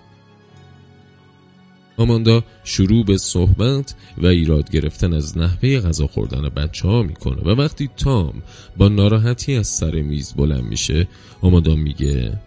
آماندا 1.98 2.44
شروع 2.64 3.06
به 3.06 3.18
صحبت 3.18 3.96
و 4.18 4.28
ایراد 4.28 4.70
گرفتن 4.70 5.14
از 5.14 5.38
نحوه 5.38 5.80
غذا 5.80 6.08
خوردن 6.08 6.50
بچه 6.50 6.88
ها 6.88 7.04
می‌کنه 7.04 7.42
و 7.42 7.50
وقتی 7.50 7.90
تام 7.98 8.42
با 8.78 8.88
ناراحتی 8.88 9.56
از 9.56 9.68
سر 9.68 9.92
میز 9.92 10.34
بلند 10.34 10.64
میشه 10.64 11.08
آماندا 11.42 11.76
میگه 11.76 12.40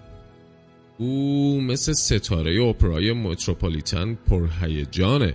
او 0.98 1.60
مثل 1.60 1.92
ستاره 1.92 2.62
اپرای 2.62 3.12
متروپولیتن 3.12 4.14
پرهیجانه 4.14 5.34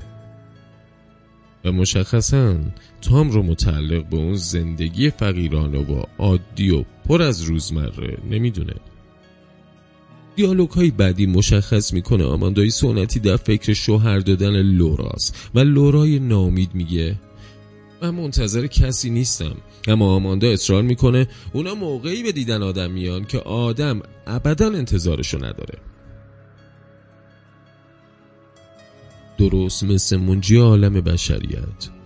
و 1.66 1.72
مشخصا 1.72 2.56
تام 3.02 3.30
رو 3.30 3.44
متعلق 3.44 4.06
به 4.10 4.18
اون 4.18 4.34
زندگی 4.34 5.10
فقیرانه 5.10 5.78
و 5.78 6.04
عادی 6.18 6.70
و 6.70 6.84
پر 7.08 7.22
از 7.22 7.42
روزمره 7.42 8.18
نمی‌دونه. 8.30 8.74
دیالوگ 10.40 10.70
های 10.70 10.92
بعدی 10.92 11.26
مشخص 11.26 11.94
می‌کنه 11.94 12.26
آماندای 12.26 12.70
سنتی 12.70 13.20
در 13.20 13.36
فکر 13.36 13.74
شوهر 13.74 14.20
دادن 14.20 14.62
لوراست 14.62 15.50
و 15.56 15.60
لورای 15.60 16.20
نامید 16.20 16.76
میگه 16.76 17.16
من 18.02 18.10
منتظر 18.10 18.68
کسی 18.68 19.10
نیستم. 19.10 19.56
اما 19.88 20.16
آماندا 20.16 20.48
اصرار 20.48 20.82
می‌کنه 20.84 21.28
اونا 21.54 21.76
موقعی 21.76 22.24
به 22.24 22.32
دیدن 22.32 22.64
آدم 22.64 22.92
میان 22.92 23.26
که 23.26 23.40
آدم 23.40 24.02
ابدا 24.28 24.68
انتظارشو 24.68 25.38
نداره. 25.38 25.80
درست 29.38 29.84
مثل 29.84 30.18
منجی 30.18 30.58
عالم 30.58 30.94
بشریت. 30.94 31.99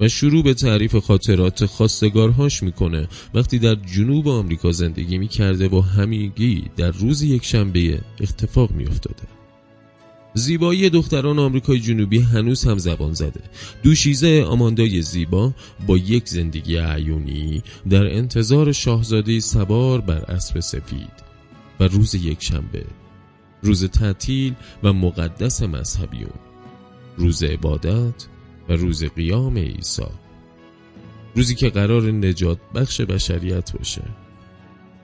و 0.00 0.08
شروع 0.08 0.42
به 0.42 0.54
تعریف 0.54 0.96
خاطرات 0.96 1.66
خواستگارهاش 1.66 2.62
می‌کنه. 2.62 3.08
وقتی 3.34 3.58
در 3.58 3.74
جنوب 3.74 4.28
آمریکا 4.28 4.72
زندگی 4.72 5.18
می‌کرده 5.18 5.68
و 5.68 5.80
همیگی 5.80 6.64
در 6.76 6.90
روز 6.90 7.22
یک 7.22 7.44
شنبه 7.44 8.00
اتفاق 8.20 8.70
میافتاده. 8.70 9.22
زیبایی 10.34 10.90
دختران 10.90 11.38
آمریکای 11.38 11.80
جنوبی 11.80 12.18
هنوز 12.18 12.64
هم 12.64 12.78
زبان 12.78 13.12
زده. 13.12 13.40
دوشیزه 13.82 14.44
آماندای 14.48 15.02
زیبا 15.02 15.52
با 15.86 15.98
یک 15.98 16.28
زندگی 16.28 16.76
عیونی 16.76 17.62
در 17.90 18.14
انتظار 18.16 18.72
شاهزاده 18.72 19.40
سوار 19.40 20.00
بر 20.00 20.24
اسب 20.24 20.60
سفید. 20.60 21.24
و 21.80 21.84
روز 21.84 22.14
یک 22.14 22.42
شنبه 22.42 22.84
روز 23.62 23.84
تعطیل 23.84 24.54
و 24.82 24.92
مقدس 24.92 25.62
مذهبیون. 25.62 26.30
روز 27.16 27.42
عبادت 27.42 28.26
و 28.68 28.72
روز 28.72 29.04
قیام 29.04 29.58
عیسی. 29.58 30.02
روزی 31.34 31.54
که 31.54 31.70
قرار 31.70 32.02
نجات 32.02 32.58
بخش 32.74 33.00
بشریت 33.00 33.72
باشه. 33.72 34.02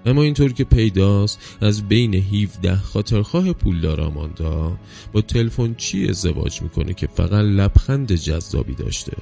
اما 0.07 0.23
اینطور 0.23 0.53
که 0.53 0.65
پیداست 0.65 1.57
از 1.61 1.89
بین 1.89 2.15
17 2.15 2.77
خاطرخواه 2.77 3.53
پولدار 3.53 4.01
آماندا 4.01 4.79
با 5.13 5.21
تلفن 5.21 5.75
چی 5.75 6.09
ازدواج 6.09 6.63
می‌کنه 6.63 6.95
که 6.95 7.07
فقط 7.07 7.33
لبخند 7.33 8.13
جذابی 8.13 8.75
داشته؟ 8.75 9.17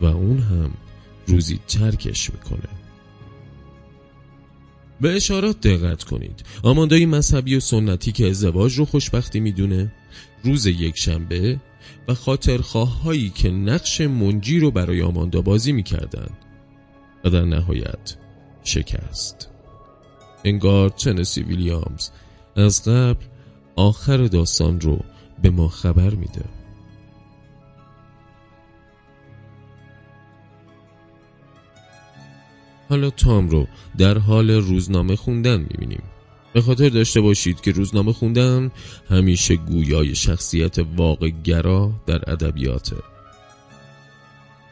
و 0.00 0.06
اون 0.06 0.38
هم 0.38 0.70
روزی 1.26 1.60
ترکش 1.68 2.30
می‌کنه. 2.30 2.68
به 5.00 5.16
اشارات 5.16 5.60
دقت 5.60 6.04
کنید. 6.04 6.44
آماندای 6.62 7.06
مذهبی 7.06 7.56
و 7.56 7.60
سنتی 7.60 8.12
که 8.12 8.28
ازدواج 8.30 8.78
رو 8.78 8.84
خوشبختی 8.84 9.40
می‌دونه. 9.40 9.92
روز 10.44 10.66
یک 10.66 10.98
شنبه 10.98 11.60
و 12.08 12.14
خاطرخواه 12.14 13.02
هایی 13.02 13.30
که 13.30 13.50
نقش 13.50 14.00
منجی 14.00 14.60
رو 14.60 14.70
برای 14.70 15.02
آماندا 15.02 15.42
بازی 15.42 15.72
می‌کردن. 15.72 16.28
و 17.24 17.30
در 17.30 17.44
نهایت 17.44 18.16
شکست. 18.64 19.50
انگار 20.44 20.88
تنسی 20.88 21.42
ویلیامز 21.42 22.10
از 22.56 22.82
قبل 22.82 23.24
آخر 23.76 24.16
داستان 24.16 24.80
رو 24.80 24.98
به 25.42 25.50
ما 25.50 25.68
خبر 25.68 26.10
میده. 26.10 26.44
حالا 32.88 33.10
تام 33.10 33.48
رو 33.48 33.66
در 33.98 34.18
حال 34.18 34.50
روزنامه 34.50 35.16
خوندن 35.16 35.60
می‌بینیم. 35.60 36.02
به 36.54 36.60
خاطر 36.60 36.88
داشته 36.88 37.20
باشید 37.20 37.60
که 37.60 37.72
روزنامه 37.72 38.12
خوندن 38.12 38.70
همیشه 39.10 39.56
گویای 39.56 40.14
شخصیت 40.14 40.78
واقع 40.96 41.30
گرا 41.44 41.92
در 42.06 42.30
ادبیاته 42.30 42.96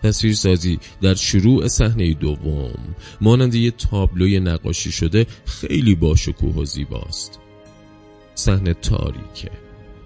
تصویرسازی 0.02 0.78
در 1.00 1.14
شروع 1.14 1.68
صحنه 1.68 2.14
دوم 2.14 2.94
مانند 3.20 3.54
یه 3.54 3.70
تابلوی 3.70 4.40
نقاشی 4.40 4.92
شده 4.92 5.26
خیلی 5.46 5.94
باشکوه 5.94 6.54
و 6.54 6.64
زیباست. 6.64 7.38
صحنه 8.34 8.74
تاریکه 8.74 9.50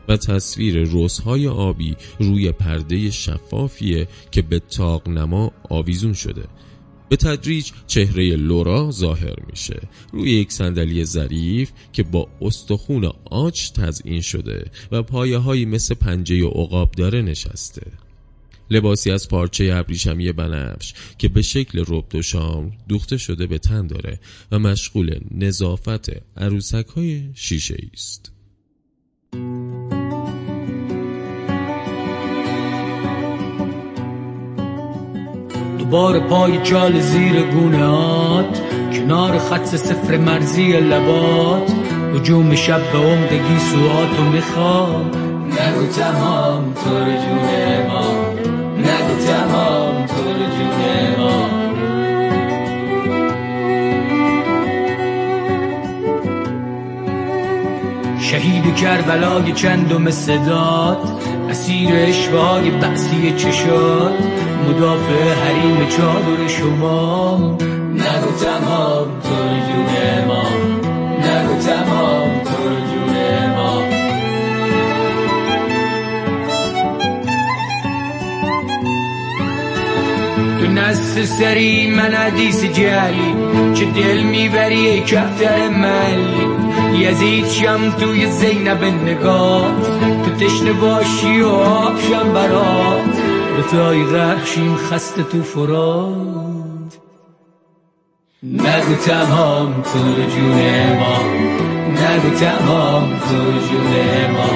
و 0.09 0.16
تصویر 0.16 0.83
روزهای 0.83 1.49
آبی 1.49 1.97
روی 2.21 2.52
پرده 2.52 3.11
شفافیه 3.11 4.09
که 4.30 4.42
به 4.42 4.59
تاق 4.59 5.09
نما 5.09 5.52
آویزون 5.71 6.12
شده. 6.12 6.45
به 7.09 7.17
تدریج 7.17 7.71
چهره 7.87 8.37
لورا 8.37 8.91
ظاهر 8.91 9.37
میشه 9.51 9.81
روی 10.13 10.31
یک 10.31 10.53
صندلی 10.53 11.05
ظریف 11.05 11.71
که 11.93 12.03
با 12.03 12.29
استخون 12.41 13.13
آج 13.31 13.73
تزئین 13.73 14.21
شده 14.21 14.71
و 14.93 15.03
پایه 15.03 15.39
هایی 15.39 15.65
مثل 15.65 15.95
پنجه 15.95 16.47
عقاب 16.47 16.93
داره 16.93 17.23
نشسته 17.23 17.93
لباسی 18.71 19.11
از 19.11 19.29
پارچه 19.29 19.71
ابریشمی 19.75 20.33
بنفش 20.33 20.95
که 21.19 21.29
به 21.29 21.43
شکل 21.43 21.85
ربط 21.89 22.15
و 22.15 22.23
شام 22.23 22.73
دوخته 22.89 23.17
شده 23.17 23.47
به 23.47 23.59
تن 23.59 23.87
داره 23.87 24.21
و 24.53 24.59
مشغول 24.59 25.21
نظافت 25.31 26.11
عروسک 26.37 26.87
های 26.87 27.31
شیشه 27.35 27.77
است. 27.95 28.33
بار 35.90 36.21
پای 36.21 36.59
جال 36.62 37.00
زیر 37.00 37.43
گونهات 37.43 38.61
کنار 38.93 39.38
خط 39.38 39.64
سفر 39.64 40.16
مرزی 40.16 40.73
لبات. 40.73 41.73
هجوم 42.14 42.55
شب 42.55 42.93
به 42.93 42.99
عمدگی 42.99 43.59
سواتو 43.59 44.23
می‌خوام. 44.23 45.11
نگو 45.47 45.87
تمام 45.87 46.75
طور 46.75 47.05
جون 47.05 47.87
ما. 47.88 48.33
نگو 48.78 49.26
تمام 49.26 50.07
طور 50.07 50.37
جون 50.37 51.25
ما. 51.25 51.47
شهید 58.21 58.76
کربلای 58.76 59.52
چندم 59.52 60.11
صدات 60.11 60.99
اسیر 61.50 61.90
اشوای 61.95 62.71
بحثی 62.71 63.35
چشات 63.37 64.36
مدافع 64.69 65.35
حریم 65.45 65.89
چادر 65.89 66.49
شما. 66.49 67.37
نگو 67.95 68.33
تمام 68.45 69.09
تو 69.23 69.37
جون 69.69 70.25
ما. 70.29 70.43
نگو 71.19 71.59
تمام 71.59 72.31
تو 72.45 72.63
جون 72.91 73.17
ما. 73.57 73.83
تو 80.61 80.67
نست 80.67 81.25
سری 81.25 81.91
من 81.91 82.15
حدیث 82.15 82.65
جلی 82.65 83.35
چه 83.75 83.85
دل 83.85 84.23
می‌بری 84.23 85.01
کفتر 85.01 85.69
ملی 85.69 86.47
یزید 87.05 87.49
شم 87.49 87.91
توی 87.91 88.27
زینب 88.27 88.85
نگات 88.85 89.83
تو 90.25 90.31
تشنه 90.45 90.73
باشی 90.73 91.41
و 91.41 91.49
آبشم 91.49 92.33
برات. 92.35 93.16
به 93.57 93.63
تای 93.63 94.05
غرخشیم 94.05 94.77
خسته 94.77 95.23
تو 95.23 95.43
فراد 95.43 96.93
نگو 98.43 98.95
تمام 98.95 99.83
تو 99.83 99.99
جون 100.37 100.59
ما. 100.99 101.19
نگو 101.89 102.31
تمام 102.37 103.19
تو 103.19 103.37
جون 103.69 103.93
ما. 104.33 104.51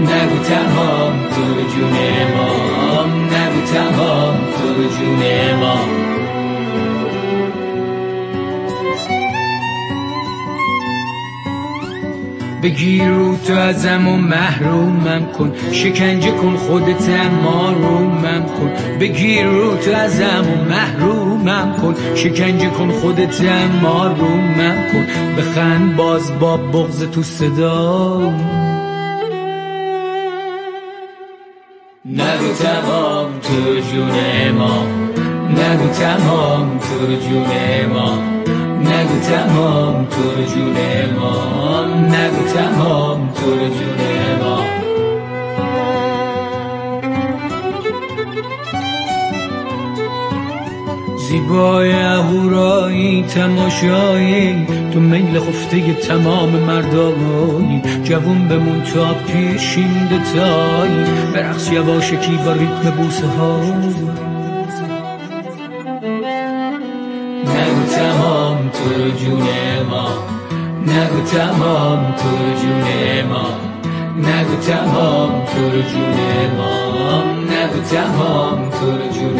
نگو 0.00 0.38
تمام 0.42 1.28
تو 1.28 1.44
جون 1.74 1.96
ما. 2.36 3.04
نگو 3.04 3.60
تمام 3.72 4.36
تو 4.36 4.82
جون 4.98 5.54
ما. 5.60 6.07
بگیر 12.62 13.08
رو 13.08 13.36
تو 13.36 13.52
ازم 13.52 14.08
و 14.08 14.16
محرومم 14.16 15.32
کن. 15.38 15.52
شکنجه 15.72 16.30
کن 16.30 16.56
خودت 16.56 17.08
مارومم 17.44 18.46
کن. 18.58 18.98
بگیر 19.00 19.46
رو 19.46 19.76
تو 19.76 19.90
ازم 19.90 20.44
و 20.52 20.64
محرومم 20.70 21.76
کن. 21.82 21.94
شکنجه 22.14 22.70
کن 22.70 22.90
خودت 22.90 23.42
مارومم 23.82 24.76
کن. 24.92 25.06
بخند 25.38 25.96
باز 25.96 26.38
با 26.38 26.56
بغز 26.56 27.10
تو 27.10 27.22
صدا. 27.22 28.32
نگو 32.04 32.52
تمام 32.58 33.26
تو 33.42 33.80
جون 33.92 34.50
ما. 34.58 34.86
نگو 35.50 35.88
تمام 35.88 36.78
تو 36.78 37.28
جون 37.28 37.46
ما. 37.92 38.37
تمام 39.18 40.04
تو 40.04 40.42
جون 40.54 40.76
ما. 41.18 41.84
نگو 41.86 42.42
تمام 42.54 43.28
تو 43.34 43.50
جون 43.50 44.00
ما. 44.42 44.58
زیبای 51.28 51.92
اهورایی 51.92 53.22
تماشایی. 53.22 54.66
تو 54.92 55.00
میل 55.00 55.40
خفته 55.40 55.94
تمام 55.94 56.48
مردایی 56.48 57.82
جوون 58.04 58.48
بمون 58.48 58.82
تا 58.82 59.14
پیشین 59.14 60.06
دتایی. 60.06 61.04
برقص 61.34 61.72
یواشکی 61.72 62.36
با 62.44 62.52
ریتم 62.52 62.90
بوسه 62.90 63.26
های 63.26 64.07
تمام 71.32 72.14
تو 72.16 72.30
جون 72.60 73.22
ما 73.30 73.46
نگو 74.16 74.56
تمام 74.56 75.44
تو 75.44 75.70
جون 75.70 76.18
ما 76.56 77.22
نگو 77.22 77.80
تمام 77.90 78.70
تو 78.70 79.18
جون 79.18 79.37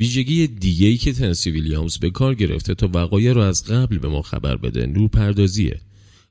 ویژگی 0.00 0.46
دیگه 0.46 0.86
ای 0.86 0.96
که 0.96 1.12
تنسی 1.12 1.50
ویلیامز 1.50 1.98
به 1.98 2.10
کار 2.10 2.34
گرفته 2.34 2.74
تا 2.74 2.90
وقایع 2.94 3.32
رو 3.32 3.40
از 3.40 3.64
قبل 3.64 3.98
به 3.98 4.08
ما 4.08 4.22
خبر 4.22 4.56
بده 4.56 4.86
نور 4.86 5.08
پردازیه 5.08 5.80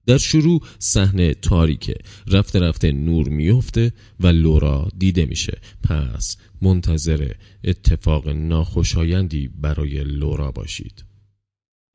در 0.05 0.17
شروع 0.17 0.62
صحنه 0.79 1.34
تاریکه. 1.34 1.96
رفته 2.27 2.60
رفته 2.60 2.91
نور 2.91 3.29
میفته 3.29 3.91
و 4.20 4.27
لورا 4.27 4.89
دیده 4.98 5.25
میشه. 5.25 5.58
پس 5.84 6.38
منتظر 6.62 7.32
اتفاق 7.63 8.29
ناخوشایندی 8.29 9.48
برای 9.48 10.03
لورا 10.03 10.51
باشید. 10.51 11.05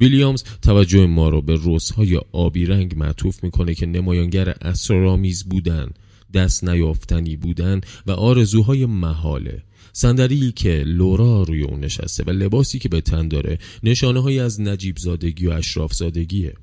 ویلیامز 0.01 0.45
توجه 0.63 1.07
ما 1.07 1.29
رو 1.29 1.43
به 1.43 1.55
روزهای 1.55 2.21
آبی 2.33 2.67
رنگ 2.67 2.97
معطوف 2.97 3.45
می‌کنه 3.45 3.75
که 3.75 3.87
نمایانگر 3.87 4.49
اسرارآمیز 4.49 5.45
بودن 5.45 5.91
دست 6.35 6.65
نیافتنی 6.65 7.37
بودن 7.37 7.81
و 8.07 8.11
آرزوهای 8.11 8.87
محاله. 8.87 9.63
صندلی 9.93 10.53
که 10.53 10.83
لورا 10.87 11.43
روی 11.43 11.63
اون 11.63 11.81
نشسته 11.81 12.25
و 12.27 12.31
لباسی 12.31 12.79
که 12.79 12.89
به 12.89 13.01
تن 13.01 13.29
داره 13.29 13.59
نشانه 13.83 14.21
های 14.21 14.39
از 14.39 14.61
نجیب 14.61 14.99
زادگی 14.99 15.47
و 15.47 15.51
اشراف 15.51 15.95
زادگیه 15.95 16.55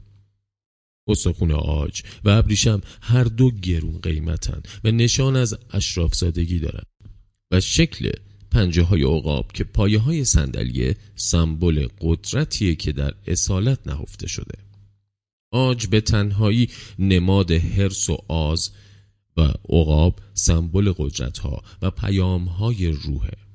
استخون 1.07 1.51
آج 1.51 2.03
و 2.23 2.29
ابریشم 2.29 2.81
هر 3.01 3.23
دو 3.23 3.51
گرون 3.51 3.99
قیمتن 4.01 4.61
و 4.83 4.91
نشان 4.91 5.35
از 5.35 5.57
اشراف 5.71 6.15
زادگی 6.15 6.59
دارن 6.59 6.83
و 7.51 7.59
شکل 7.59 8.11
پنجه 8.51 8.83
های 8.83 9.03
عقاب 9.03 9.51
که 9.51 9.63
پایه 9.63 9.99
های 9.99 10.25
صندلیه 10.25 10.95
سمبل 11.15 11.87
قدرتیه 12.01 12.75
که 12.75 12.91
در 12.91 13.13
اصالت 13.27 13.87
نهفته 13.87 14.27
شده. 14.27 14.57
آج 15.51 15.87
به 15.87 16.01
تنهایی 16.01 16.69
نماد 16.99 17.51
حرس 17.51 18.09
و 18.09 18.17
آز 18.27 18.71
و 19.37 19.41
عقاب 19.69 20.19
سمبل 20.33 20.93
قدرت 20.97 21.37
ها 21.37 21.63
و 21.81 21.91
پیام 21.91 22.45
های 22.45 22.87
روحه 22.87 23.45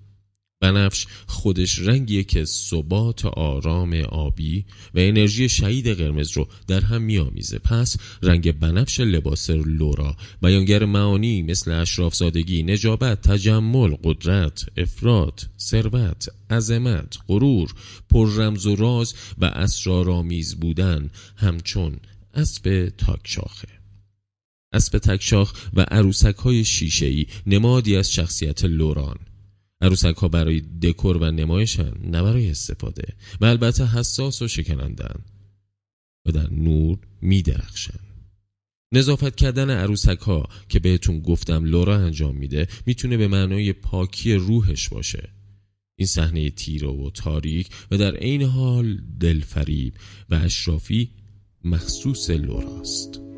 بنفش 0.61 1.07
خودش 1.27 1.79
رنگیه 1.79 2.25
که 2.25 2.45
ثبات 2.45 3.27
آرام 3.27 3.95
آبی 3.95 4.65
و 4.95 4.99
انرژی 4.99 5.49
شهید 5.49 5.89
قرمز 5.89 6.31
رو 6.33 6.49
در 6.67 6.81
هم 6.81 7.03
میآمیزه. 7.03 7.59
پس 7.59 7.97
رنگ 8.23 8.59
بنفش 8.59 9.01
لباس 9.01 9.51
لورا 9.51 10.17
بیانگر 10.43 10.85
معانی 10.85 11.43
مثل 11.43 11.71
اشراف 11.71 12.15
زادگی 12.15 12.63
نجابت 12.63 13.23
تجمل 13.23 13.97
قدرت 14.05 14.67
افراد 14.77 15.47
ثروت 15.59 16.29
عظمت 16.51 17.19
غرور 17.29 17.75
پر 18.11 18.35
رمز 18.35 18.67
و 18.67 18.77
راز 18.77 19.15
و 19.39 19.45
اسرارآمیز 19.45 20.55
بودن 20.55 21.11
همچون 21.37 21.97
اسب 22.35 22.93
تاکشاخه 22.99 23.80
اسب 24.73 24.99
تکشاخ 24.99 25.55
و 25.75 25.81
عروسک 25.81 26.37
های 26.37 26.65
شیشه 26.65 27.27
نمادی 27.47 27.97
از 27.97 28.13
شخصیت 28.13 28.65
لوران. 28.65 29.17
عروسک 29.81 30.17
ها 30.17 30.29
برای 30.29 30.61
دکور 30.61 31.17
و 31.17 31.31
نمایشن 31.31 31.93
نه 32.05 32.23
برای 32.23 32.51
استفاده 32.51 33.15
و 33.41 33.45
البته 33.45 33.87
حساس 33.87 34.43
و 34.43 34.49
شکنندن 34.49 35.15
و 36.27 36.33
در 36.33 36.51
نور 36.51 36.99
می 37.23 37.43
درخشن. 37.43 38.01
نظافت 38.93 39.37
کردن 39.37 39.71
عروسک 39.71 40.19
ها 40.19 40.49
که 40.69 40.79
بهتون 40.79 41.21
گفتم 41.21 41.65
لورا 41.65 41.97
انجام 41.97 42.37
میده 42.37 42.69
می‌تونه 42.87 43.17
به 43.17 43.29
معنای 43.29 43.73
پاکی 43.73 44.35
روحش 44.35 44.89
باشه. 44.89 45.29
این 45.97 46.07
صحنه 46.07 46.51
تیره 46.51 46.89
و 46.89 47.11
تاریک 47.11 47.69
و 47.91 47.99
در 47.99 48.17
عین 48.17 48.43
حال 48.43 49.01
دلفریب 49.21 49.95
و 50.31 50.35
اشرافی 50.35 51.11
مخصوص 51.65 52.31
لوراست 52.31 53.30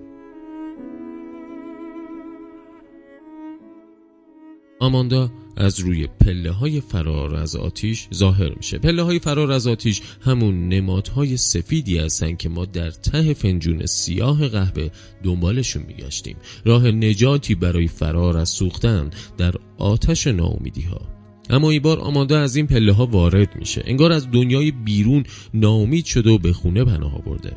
آماندا 4.83 5.31
از 5.57 5.81
روی 5.81 6.07
پله 6.07 6.51
های 6.51 6.81
فرار 6.81 7.35
از 7.35 7.57
آتیش 7.57 8.09
ظاهر 8.15 8.55
میشه. 8.55 8.79
پله 8.79 9.03
های 9.03 9.19
فرار 9.19 9.53
از 9.53 9.67
آتیش 9.67 10.03
همون 10.21 10.69
نمادهای 10.69 11.37
سفیدی 11.37 11.99
هستن 11.99 12.37
که 12.37 12.49
ما 12.49 12.65
در 12.65 12.91
ته 12.91 13.35
فنجون 13.35 13.87
سیاه 13.87 14.49
قهوه 14.49 14.89
دنبالشون 15.23 15.83
میگشتیم. 15.83 16.37
راه 16.65 16.91
نجاتی 16.91 17.55
برای 17.55 17.89
فرار 17.89 18.37
از 18.37 18.49
سوختن 18.49 19.11
در 19.39 19.55
آتش 19.79 20.27
ناامیدی 20.27 20.83
ها 20.83 21.01
اما 21.51 21.71
این 21.71 21.83
بار 21.83 21.99
آماندا 21.99 22.41
از 22.41 22.57
این 22.57 22.67
پله 22.67 22.93
ها 22.93 23.07
وارد 23.07 23.57
میشه. 23.57 23.83
انگار 23.87 24.13
از 24.13 24.31
دنیای 24.31 24.71
بیرون 24.71 25.25
ناامید 25.55 26.05
شده 26.05 26.31
و 26.31 26.39
به 26.39 26.53
خونه 26.53 26.85
پناه 26.85 27.23
برده 27.23 27.57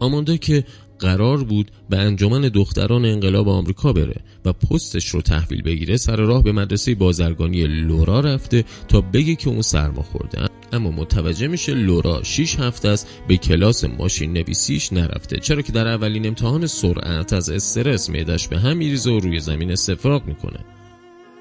آماندا 0.00 0.36
که 0.36 0.64
قرار 1.00 1.44
بود 1.44 1.70
به 1.90 1.98
انجمن 1.98 2.40
دختران 2.40 3.04
انقلاب 3.04 3.48
آمریکا 3.48 3.92
بره 3.92 4.20
و 4.44 4.52
پستش 4.52 5.08
رو 5.08 5.22
تحویل 5.22 5.62
بگیره 5.62 5.96
سر 5.96 6.16
راه 6.16 6.42
به 6.42 6.52
مدرسه 6.52 6.94
بازرگانی 6.94 7.66
لورا 7.66 8.20
رفته 8.20 8.64
تا 8.88 9.00
بگه 9.00 9.34
که 9.34 9.48
اون 9.48 9.62
سرما 9.62 10.02
خورده 10.02 10.46
اما 10.72 10.90
متوجه 10.90 11.48
میشه 11.48 11.74
لورا 11.74 12.22
6 12.22 12.58
هفته 12.58 12.88
است 12.88 13.08
به 13.28 13.36
کلاس 13.36 13.84
ماشین 13.84 14.32
نویسیش 14.32 14.92
نرفته. 14.92 15.36
چرا 15.36 15.62
که 15.62 15.72
در 15.72 15.88
اولین 15.88 16.26
امتحان 16.26 16.66
سرعت 16.66 17.32
از 17.32 17.50
استرس 17.50 18.10
میدش 18.10 18.48
به 18.48 18.58
هم 18.58 18.76
میریزه 18.76 19.10
و 19.10 19.20
روی 19.20 19.40
زمین 19.40 19.72
استفراغ 19.72 20.26
می‌کنه. 20.26 20.60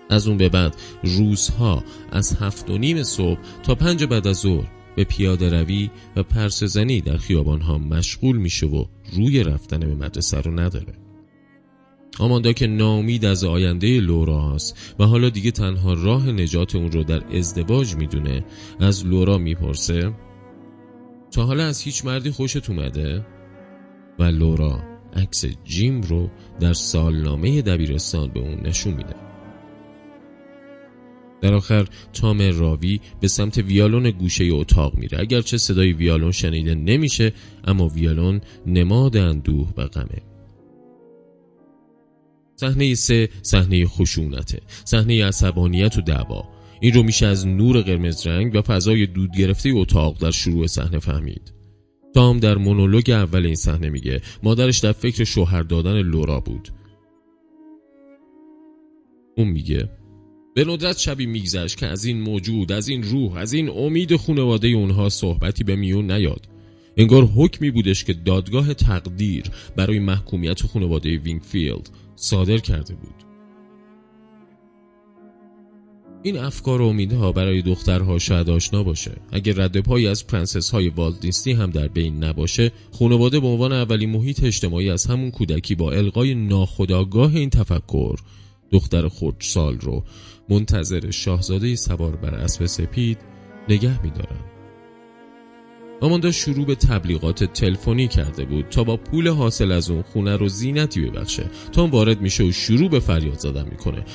از 0.09 0.27
اون 0.27 0.37
به 0.37 0.49
بعد 0.49 0.75
روزها 1.03 1.83
از 2.11 2.37
هفت 2.41 2.69
و 2.69 2.77
نیم 2.77 3.03
صبح 3.03 3.39
تا 3.63 3.75
پنج 3.75 4.03
بعد 4.03 4.27
از 4.27 4.37
ظهر 4.37 4.78
به 4.99 5.05
پیاده 5.05 5.49
روی 5.49 5.89
و 6.15 6.23
پرسزنی 6.23 7.01
در 7.01 7.17
خیابان 7.17 7.61
ها 7.61 7.77
مشغول 7.77 8.37
میشه 8.37 8.65
و 8.65 8.85
روی 9.13 9.43
رفتن 9.43 9.79
به 9.79 9.95
مدرسه 9.95 10.41
رو 10.41 10.59
نداره 10.59 10.93
آماندا 12.19 12.53
که 12.53 12.67
نامید 12.67 13.25
از 13.25 13.43
آینده 13.43 13.99
لورا 13.99 14.41
هست 14.41 14.95
و 14.99 15.05
حالا 15.05 15.29
دیگه 15.29 15.51
تنها 15.51 15.93
راه 15.93 16.31
نجات 16.31 16.75
اون 16.75 16.91
رو 16.91 17.03
در 17.03 17.37
ازدواج 17.37 17.95
می‌دونه 17.95 18.45
از 18.79 19.05
لورا 19.05 19.37
می‌پرسه 19.37 20.13
تا 21.31 21.45
حالا 21.45 21.65
از 21.65 21.81
هیچ 21.81 22.05
مردی 22.05 22.31
خوشت 22.31 22.69
اومده؟ 22.69 23.25
و 24.19 24.23
لورا 24.23 24.83
عکس 25.15 25.45
جیم 25.63 26.01
رو 26.01 26.29
در 26.59 26.73
سالنامه 26.73 27.61
دبیرستان 27.61 28.29
به 28.29 28.39
اون 28.39 28.59
نشون 28.59 28.93
میده 28.93 29.28
در 31.41 31.53
آخر 31.53 31.87
تام 32.13 32.41
راوی 32.41 32.99
به 33.21 33.27
سمت 33.27 33.57
ویالون 33.57 34.11
گوشه 34.11 34.49
اتاق 34.51 34.95
میره. 34.95 35.19
اگرچه 35.19 35.57
صدای 35.57 35.93
ویالون 35.93 36.31
شنیده 36.31 36.75
نمیشه 36.75 37.33
اما 37.63 37.87
ویالون 37.87 38.41
نماد 38.65 39.17
اندوه 39.17 39.73
و 39.77 39.87
غمه. 39.87 40.21
صحنه 42.55 42.95
سه 42.95 43.29
صحنه 43.41 43.85
خشونته 43.85 44.59
صحنه 44.85 45.25
عصبانیت 45.25 45.97
و 45.97 46.01
دعوا. 46.01 46.43
این 46.81 46.93
رو 46.93 47.03
میشه 47.03 47.25
از 47.25 47.47
نور 47.47 47.81
قرمز 47.81 48.27
رنگ 48.27 48.55
و 48.55 48.61
فضای 48.61 49.05
دود 49.05 49.37
گرفته 49.37 49.69
اتاق 49.73 50.17
در 50.21 50.31
شروع 50.31 50.67
صحنه 50.67 50.99
فهمید. 50.99 51.53
تام 52.13 52.39
در 52.39 52.57
مونولوگ 52.57 53.09
اول 53.09 53.45
این 53.45 53.55
صحنه 53.55 53.89
میگه 53.89 54.21
مادرش 54.43 54.79
در 54.79 54.91
فکر 54.91 55.23
شوهر 55.23 55.63
دادن 55.63 56.01
لورا 56.01 56.39
بود. 56.39 56.69
اون 59.37 59.47
میگه 59.47 59.89
به 60.53 60.65
ندرت 60.65 60.97
شبی 60.97 61.25
میگذشت 61.25 61.77
که 61.77 61.87
از 61.87 62.05
این 62.05 62.21
موجود 62.21 62.71
از 62.71 62.87
این 62.87 63.03
روح 63.03 63.35
از 63.35 63.53
این 63.53 63.69
امید 63.69 64.15
خانواده 64.15 64.67
اونها 64.67 65.09
صحبتی 65.09 65.63
به 65.63 65.75
میون 65.75 66.11
نیاد. 66.11 66.47
انگار 66.97 67.23
حکمی 67.23 67.71
بودش 67.71 68.03
که 68.03 68.13
دادگاه 68.13 68.73
تقدیر 68.73 69.43
برای 69.75 69.99
محکومیت 69.99 70.61
خانواده 70.61 71.17
وینگفیلد 71.17 71.89
صادر 72.15 72.57
کرده 72.57 72.95
بود. 72.95 73.29
این 76.23 76.37
افکار 76.37 76.81
و 76.81 76.85
امیدها 76.85 77.31
برای 77.31 77.61
دخترها 77.61 78.19
شاید 78.19 78.49
آشنا 78.49 78.83
باشه. 78.83 79.11
اگر 79.31 79.53
رد 79.53 79.79
پایی 79.79 80.07
از 80.07 80.27
پرنسس 80.27 80.69
های 80.69 80.89
والت 80.89 81.47
هم 81.47 81.69
در 81.69 81.87
بین 81.87 82.23
نباشه 82.23 82.71
خانواده 82.91 83.39
به 83.39 83.47
عنوان 83.47 83.73
اولین 83.73 84.09
محیط 84.09 84.43
اجتماعی 84.43 84.89
از 84.89 85.05
همون 85.05 85.31
کودکی 85.31 85.75
با 85.75 85.91
القای 85.91 86.35
ناخودآگاه 86.35 87.35
این 87.35 87.49
تفکر 87.49 88.15
دختر 88.71 89.09
سال 89.39 89.79
رو 89.79 90.03
منتظر 90.49 91.11
شاهزاده 91.11 91.75
سوار 91.75 92.15
بر 92.15 92.35
اسب 92.35 92.65
سپید 92.65 93.17
نگه 93.69 94.03
میدارن. 94.03 94.39
آماندا 96.01 96.31
شروع 96.31 96.65
به 96.65 96.75
تبلیغات 96.75 97.43
تلفنی 97.43 98.07
کرده 98.07 98.45
بود 98.45 98.69
تا 98.69 98.83
با 98.83 98.97
پول 98.97 99.27
حاصل 99.27 99.71
از 99.71 99.89
اون 99.89 100.01
خونه 100.01 100.37
رو 100.37 100.47
زینتی 100.47 101.01
ببخشه. 101.01 101.45
تام 101.71 101.89
وارد 101.89 102.21
میشه 102.21 102.43
و 102.43 102.51
شروع 102.51 102.89
به 102.89 102.99
فریاد 102.99 103.39
زدن 103.39 103.65
می‌کنه. 103.69 104.05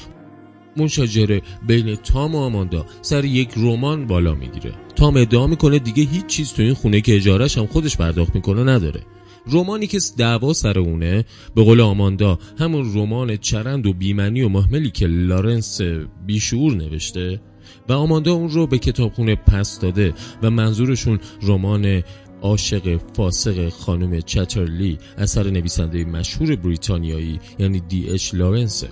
مشاجره 0.77 1.43
بین 1.67 1.95
تام 1.95 2.35
و 2.35 2.38
آماندا 2.38 2.87
سر 3.03 3.25
یک 3.25 3.49
رمان 3.57 4.07
بالا 4.07 4.35
می‌گیره. 4.35 4.75
تام 4.97 5.17
ادعا 5.17 5.47
می‌کنه 5.47 5.79
دیگه 5.79 6.03
هیچ 6.03 6.27
چیز 6.27 6.53
تو 6.53 6.62
این 6.62 6.75
خونه 6.75 7.01
که 7.01 7.17
اجارش 7.17 7.59
هم 7.59 7.67
خودش 7.67 7.97
پرداخت 7.97 8.35
می‌کنه 8.35 8.64
نداره. 8.73 9.01
رومانی 9.46 9.87
که 9.87 9.98
دعوا 10.18 10.52
سر 10.52 10.78
اونه 10.78 11.24
به 11.54 11.64
قول 11.64 11.80
آماندا 11.80 12.38
همون 12.59 12.94
رمان 12.94 13.37
چرند 13.37 13.87
و 13.87 13.92
بیمنی 13.92 14.42
و 14.42 14.48
محملی 14.48 14.90
که 14.90 15.07
لارنس 15.07 15.80
بیشعور 16.26 16.74
نوشته. 16.74 17.40
و 17.88 17.92
آماندا 17.92 18.33
اون 18.33 18.50
رو 18.50 18.66
به 18.66 18.78
کتابخونه 18.78 19.37
پس 19.37 19.80
داده 19.80 20.14
و 20.42 20.50
منظورشون 20.50 21.20
رمان 21.42 22.02
عاشق 22.42 23.00
فاسق 23.16 23.68
خانم 23.68 24.20
چترلی 24.20 24.98
اثر 25.18 25.50
نویسنده 25.50 26.04
مشهور 26.04 26.57
بریتانیایی 26.57 27.40
یعنی 27.59 27.80
دی 27.80 28.11
اچ 28.11 28.35
لارنسه 28.35 28.88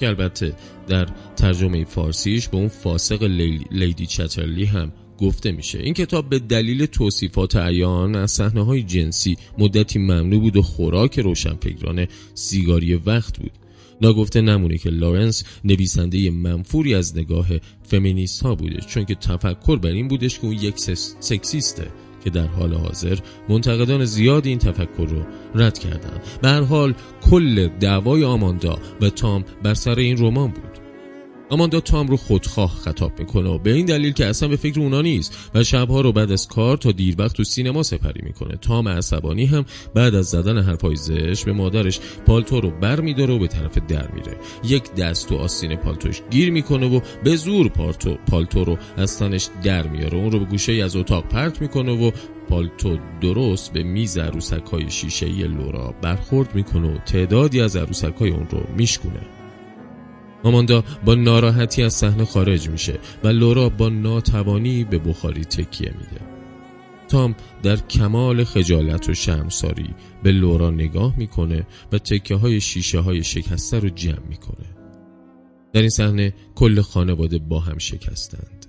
که 0.00 0.08
البته 0.08 0.54
در 0.88 1.08
ترجمه 1.36 1.84
فارسیش 1.84 2.48
به 2.48 2.56
اون 2.56 2.68
فاسق 2.68 3.22
لیدی 3.70 4.06
چترلی 4.06 4.64
هم 4.64 4.92
گفته 5.22 5.52
میشه. 5.52 5.78
این 5.78 5.94
کتاب 5.94 6.28
به 6.28 6.38
دلیل 6.38 6.86
توصیفات 6.86 7.56
عیان 7.56 8.16
از 8.16 8.30
صحنه 8.30 8.64
های 8.64 8.82
جنسی 8.82 9.36
مدتی 9.58 9.98
ممنوع 9.98 10.40
بود 10.40 10.56
و 10.56 10.62
خوراک 10.62 11.18
روشنفکران 11.18 12.06
سیگاری 12.34 12.94
وقت 12.94 13.38
بود. 13.38 13.52
ناگفته 14.00 14.40
نمونه 14.40 14.78
که 14.78 14.90
لارنس 14.90 15.44
نویسنده 15.64 16.30
منفوری 16.30 16.94
از 16.94 17.16
نگاه 17.16 17.46
فمینیست 17.82 18.42
ها 18.42 18.54
بوده 18.54 18.80
چون 18.80 19.04
که 19.04 19.14
تفکر 19.14 19.76
بر 19.76 19.90
این 19.90 20.08
بودش 20.08 20.38
که 20.38 20.44
اون 20.44 20.54
یک 20.54 20.74
سکسیسته 21.20 21.86
که 22.24 22.30
در 22.30 22.46
حال 22.46 22.74
حاضر 22.74 23.18
منتقدان 23.48 24.04
زیادی 24.04 24.48
این 24.48 24.58
تفکر 24.58 25.06
رو 25.06 25.22
رد 25.54 25.78
کردند. 25.78 26.20
به 26.42 26.48
حال 26.48 26.94
کل 27.30 27.68
دعوای 27.68 28.24
آماندا 28.24 28.78
و 29.00 29.10
تام 29.10 29.44
بر 29.62 29.74
سر 29.74 29.98
این 29.98 30.18
رمان 30.18 30.50
بود. 30.50 30.71
آماندا 31.52 31.80
تام 31.80 32.08
رو 32.08 32.16
خودخواه 32.16 32.70
خطاب 32.84 33.18
می‌کنه 33.18 33.58
به 33.58 33.72
این 33.72 33.86
دلیل 33.86 34.12
که 34.12 34.26
اصلا 34.26 34.48
به 34.48 34.56
فکر 34.56 34.80
اونا 34.80 35.00
نیست 35.00 35.50
و 35.54 35.64
شبها 35.64 36.00
رو 36.00 36.12
بعد 36.12 36.32
از 36.32 36.48
کار 36.48 36.76
تا 36.76 36.92
دیر 36.92 37.14
وقت 37.18 37.36
تو 37.36 37.44
سینما 37.44 37.82
سپری 37.82 38.20
می‌کنه. 38.22 38.56
تام 38.56 38.88
عصبانی 38.88 39.46
هم 39.46 39.64
بعد 39.94 40.14
از 40.14 40.26
زدن 40.26 40.58
حرفای 40.58 40.96
زش 40.96 41.44
به 41.44 41.52
مادرش 41.52 42.00
پالتو 42.26 42.60
رو 42.60 42.70
بر 42.70 43.00
میداره 43.00 43.34
و 43.34 43.38
به 43.38 43.46
طرف 43.46 43.78
در 43.88 44.08
میره. 44.10 44.36
یک 44.64 44.94
دست 44.94 45.28
تو 45.28 45.36
آستین 45.36 45.76
پالتوش 45.76 46.22
گیر 46.30 46.50
می‌کنه 46.50 46.86
و 46.86 47.00
به 47.24 47.36
زور 47.36 47.68
پالتو, 47.68 48.16
پالتو 48.30 48.64
رو 48.64 48.78
از 48.96 49.18
تنش 49.18 49.48
در 49.62 49.86
میاره. 49.86 50.18
اون 50.18 50.32
رو 50.32 50.38
به 50.38 50.44
گوشه 50.44 50.72
از 50.72 50.96
اتاق 50.96 51.28
پرت 51.28 51.62
می‌کنه 51.62 51.92
و 51.92 52.10
پالتو 52.48 52.98
درست 53.20 53.72
به 53.72 53.82
میز 53.82 54.18
عروسک 54.18 54.64
های 54.72 54.90
شیشه 54.90 55.26
لورا 55.26 55.94
برخورد 56.02 56.54
می‌کنه 56.54 56.94
و 56.94 56.98
تعدادی 56.98 57.60
از 57.60 57.76
عروسک 57.76 58.14
های 58.20 58.30
اون 58.30 58.46
رو 58.50 58.60
میشکونه. 58.76 59.41
آماندا 60.42 60.84
با 61.04 61.14
ناراحتی 61.14 61.82
از 61.82 61.94
صحنه 61.94 62.24
خارج 62.24 62.68
میشه 62.68 62.98
و 63.24 63.28
لورا 63.28 63.68
با 63.68 63.88
ناتوانی 63.88 64.84
به 64.84 64.98
بخاری 64.98 65.44
تکیه 65.44 65.90
میده. 65.90 66.20
تام 67.08 67.34
در 67.62 67.76
کمال 67.76 68.44
خجالت 68.44 69.08
و 69.08 69.14
شرمساری 69.14 69.94
به 70.22 70.32
لورا 70.32 70.70
نگاه 70.70 71.14
می‌کنه 71.18 71.66
و 71.92 71.98
تکه 71.98 72.34
های 72.34 72.60
شیشه 72.60 73.00
های 73.00 73.24
شکسته 73.24 73.78
رو 73.78 73.88
جمع 73.88 74.26
می‌کنه. 74.28 74.66
در 75.72 75.80
این 75.80 75.90
صحنه 75.90 76.34
کل 76.54 76.80
خانواده 76.80 77.38
با 77.38 77.60
هم 77.60 77.78
شکستند. 77.78 78.66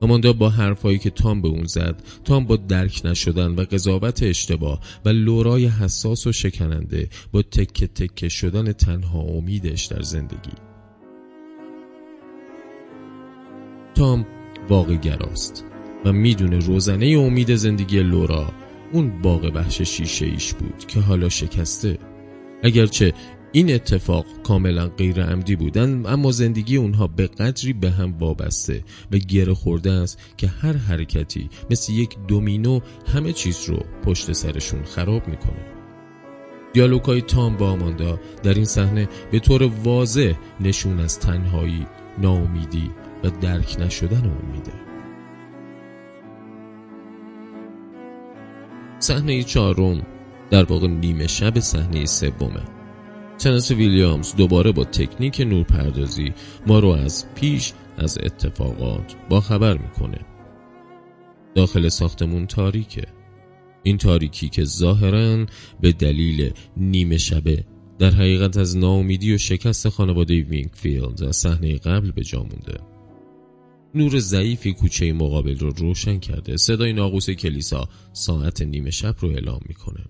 آماندا 0.00 0.32
با 0.32 0.50
حرفایی 0.50 0.98
که 0.98 1.10
تام 1.10 1.42
به 1.42 1.48
اون 1.48 1.64
زد 1.66 2.02
تام 2.24 2.46
با 2.46 2.56
درک 2.56 3.00
نشدن 3.04 3.54
و 3.54 3.64
قضاوت 3.64 4.22
اشتباه 4.22 4.80
و 5.04 5.08
لورای 5.08 5.66
حساس 5.66 6.26
و 6.26 6.32
شکننده 6.32 7.08
با 7.32 7.42
تکه 7.42 7.86
تکه 7.86 8.28
شدن 8.28 8.72
تنها 8.72 9.20
امیدش 9.20 9.86
در 9.86 10.02
زندگی. 10.02 10.65
تام 13.96 14.26
واقع 14.68 14.96
گراست 14.96 15.64
و 16.04 16.12
می‌دونه 16.12 16.58
روزنه 16.58 17.06
امید 17.06 17.54
زندگی 17.54 18.02
لورا 18.02 18.52
اون 18.92 19.22
باغ 19.22 19.50
وحش 19.54 19.82
شیشه 19.82 20.26
ایش 20.26 20.54
بود 20.54 20.86
که 20.86 21.00
حالا 21.00 21.28
شکسته. 21.28 21.98
اگرچه 22.62 23.12
این 23.52 23.74
اتفاق 23.74 24.26
کاملا 24.42 24.86
غیر 24.86 25.22
عمدی 25.22 25.56
بودن 25.56 26.06
اما 26.06 26.30
زندگی 26.30 26.76
اونها 26.76 27.06
به 27.06 27.26
قدری 27.26 27.72
به 27.72 27.90
هم 27.90 28.14
وابسته 28.18 28.84
و 29.12 29.18
گره 29.18 29.54
خورده 29.54 29.92
است 29.92 30.18
که 30.36 30.46
هر 30.46 30.72
حرکتی 30.72 31.50
مثل 31.70 31.92
یک 31.92 32.16
دومینو 32.28 32.80
همه 33.14 33.32
چیز 33.32 33.64
رو 33.68 33.78
پشت 34.04 34.32
سرشون 34.32 34.84
خراب 34.84 35.28
می‌کنه. 35.28 35.66
دیالوگای 36.72 37.22
تام 37.22 37.56
با 37.56 37.70
آماندا 37.70 38.20
در 38.42 38.54
این 38.54 38.64
صحنه 38.64 39.08
به 39.30 39.38
طور 39.38 39.62
واضح 39.62 40.32
نشون 40.60 41.00
از 41.00 41.20
تنهایی، 41.20 41.86
ناامیدی 42.18 42.90
درک 43.30 43.76
نشدن 43.80 44.32
امیده 44.42 44.72
صحنه 48.98 49.42
چهارم 49.42 50.06
در 50.50 50.64
واقع 50.64 50.86
نیمه 50.86 51.26
شب 51.26 51.60
صحنه 51.60 52.04
سومه. 52.06 52.62
تنس 53.38 53.70
ویلیامز 53.70 54.34
دوباره 54.34 54.72
با 54.72 54.84
تکنیک 54.84 55.40
نورپردازی 55.40 56.32
ما 56.66 56.78
رو 56.78 56.88
از 56.88 57.34
پیش 57.34 57.72
از 57.98 58.18
اتفاقات 58.22 59.14
با 59.28 59.40
خبر 59.40 59.78
می‌کنه. 59.78 60.18
داخل 61.54 61.88
ساختمون 61.88 62.46
تاریکه. 62.46 63.06
این 63.82 63.98
تاریکی 63.98 64.48
که 64.48 64.64
ظاهرا 64.64 65.46
به 65.80 65.92
دلیل 65.92 66.52
نیمه 66.76 67.18
شبه 67.18 67.64
در 67.98 68.10
حقیقت 68.10 68.56
از 68.56 68.76
ناامیدی 68.76 69.34
و 69.34 69.38
شکست 69.38 69.88
خانواده 69.88 70.40
وینگفیلد 70.40 71.24
از 71.24 71.36
صحنه 71.36 71.78
قبل 71.78 72.10
به 72.10 72.22
جا 72.22 72.38
مونده. 72.38 72.95
نور 73.96 74.18
ضعیفی 74.18 74.72
کوچه 74.72 75.12
مقابل 75.12 75.58
رو 75.58 75.70
روشن 75.70 76.18
کرده. 76.18 76.56
صدای 76.56 76.92
ناقوس 76.92 77.30
کلیسا 77.30 77.88
ساعت 78.12 78.62
نیمه 78.62 78.90
شب 78.90 79.14
رو 79.20 79.28
اعلام 79.28 79.60
می‌کنه. 79.68 80.04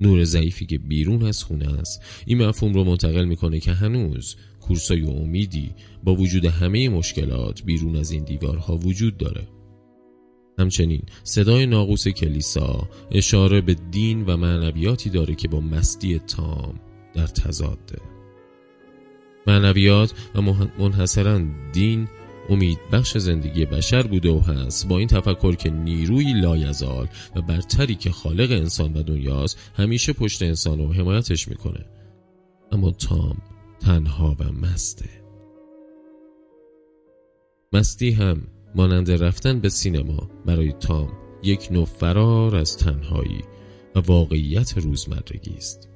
نور 0.00 0.24
ضعیفی 0.24 0.66
که 0.66 0.78
بیرون 0.78 1.22
از 1.22 1.44
خونه 1.44 1.78
است. 1.78 2.02
این 2.26 2.46
مفهوم 2.46 2.74
رو 2.74 2.84
منتقل 2.84 3.24
می‌کنه 3.24 3.60
که 3.60 3.72
هنوز 3.72 4.36
کورسوی 4.60 5.02
امیدی 5.02 5.74
با 6.04 6.14
وجود 6.14 6.44
همه 6.44 6.88
مشکلات 6.88 7.62
بیرون 7.62 7.96
از 7.96 8.10
این 8.10 8.24
دیوارها 8.24 8.76
وجود 8.76 9.16
داره. 9.16 9.48
همچنین 10.58 11.02
صدای 11.24 11.66
ناقوس 11.66 12.08
کلیسا 12.08 12.88
اشاره 13.10 13.60
به 13.60 13.74
دین 13.74 14.24
و 14.26 14.36
معنویاتی 14.36 15.10
داره 15.10 15.34
که 15.34 15.48
با 15.48 15.60
مستی 15.60 16.18
تام 16.18 16.80
در 17.14 17.26
تضاده. 17.26 17.98
معنویات 19.46 20.14
و 20.34 20.42
منحصرا 20.78 21.42
دین 21.72 22.08
امید 22.48 22.78
بخش 22.92 23.18
زندگی 23.18 23.66
بشر 23.66 24.02
بوده 24.02 24.30
و 24.30 24.40
هست. 24.40 24.88
با 24.88 24.98
این 24.98 25.08
تفکر 25.08 25.54
که 25.54 25.70
نیروی 25.70 26.32
لایزال 26.32 27.08
و 27.36 27.42
برتری 27.42 27.94
که 27.94 28.10
خالق 28.10 28.50
انسان 28.50 28.94
و 28.94 29.02
دنیاست 29.02 29.58
همیشه 29.74 30.12
پشت 30.12 30.42
انسان 30.42 30.78
رو 30.78 30.92
حمایتش 30.92 31.48
می‌کنه. 31.48 31.84
اما 32.72 32.90
تام 32.90 33.36
تنها 33.80 34.36
و 34.40 34.52
مسته. 34.52 35.10
مستی 37.72 38.10
هم 38.10 38.42
مانند 38.74 39.10
رفتن 39.10 39.60
به 39.60 39.68
سینما 39.68 40.30
برای 40.46 40.72
تام 40.72 41.08
یک 41.42 41.68
نوع 41.70 41.84
فرار 41.84 42.56
از 42.56 42.76
تنهایی 42.76 43.40
و 43.94 44.00
واقعیت 44.00 44.78
روزمرگی 44.78 45.54
است. 45.56 45.95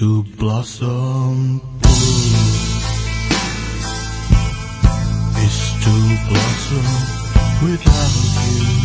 To 0.00 0.22
blossom. 0.38 1.60
Blue 1.82 1.92
is 5.44 5.58
to 5.84 5.94
blossom 6.26 6.88
without 7.62 8.14
you 8.46 8.79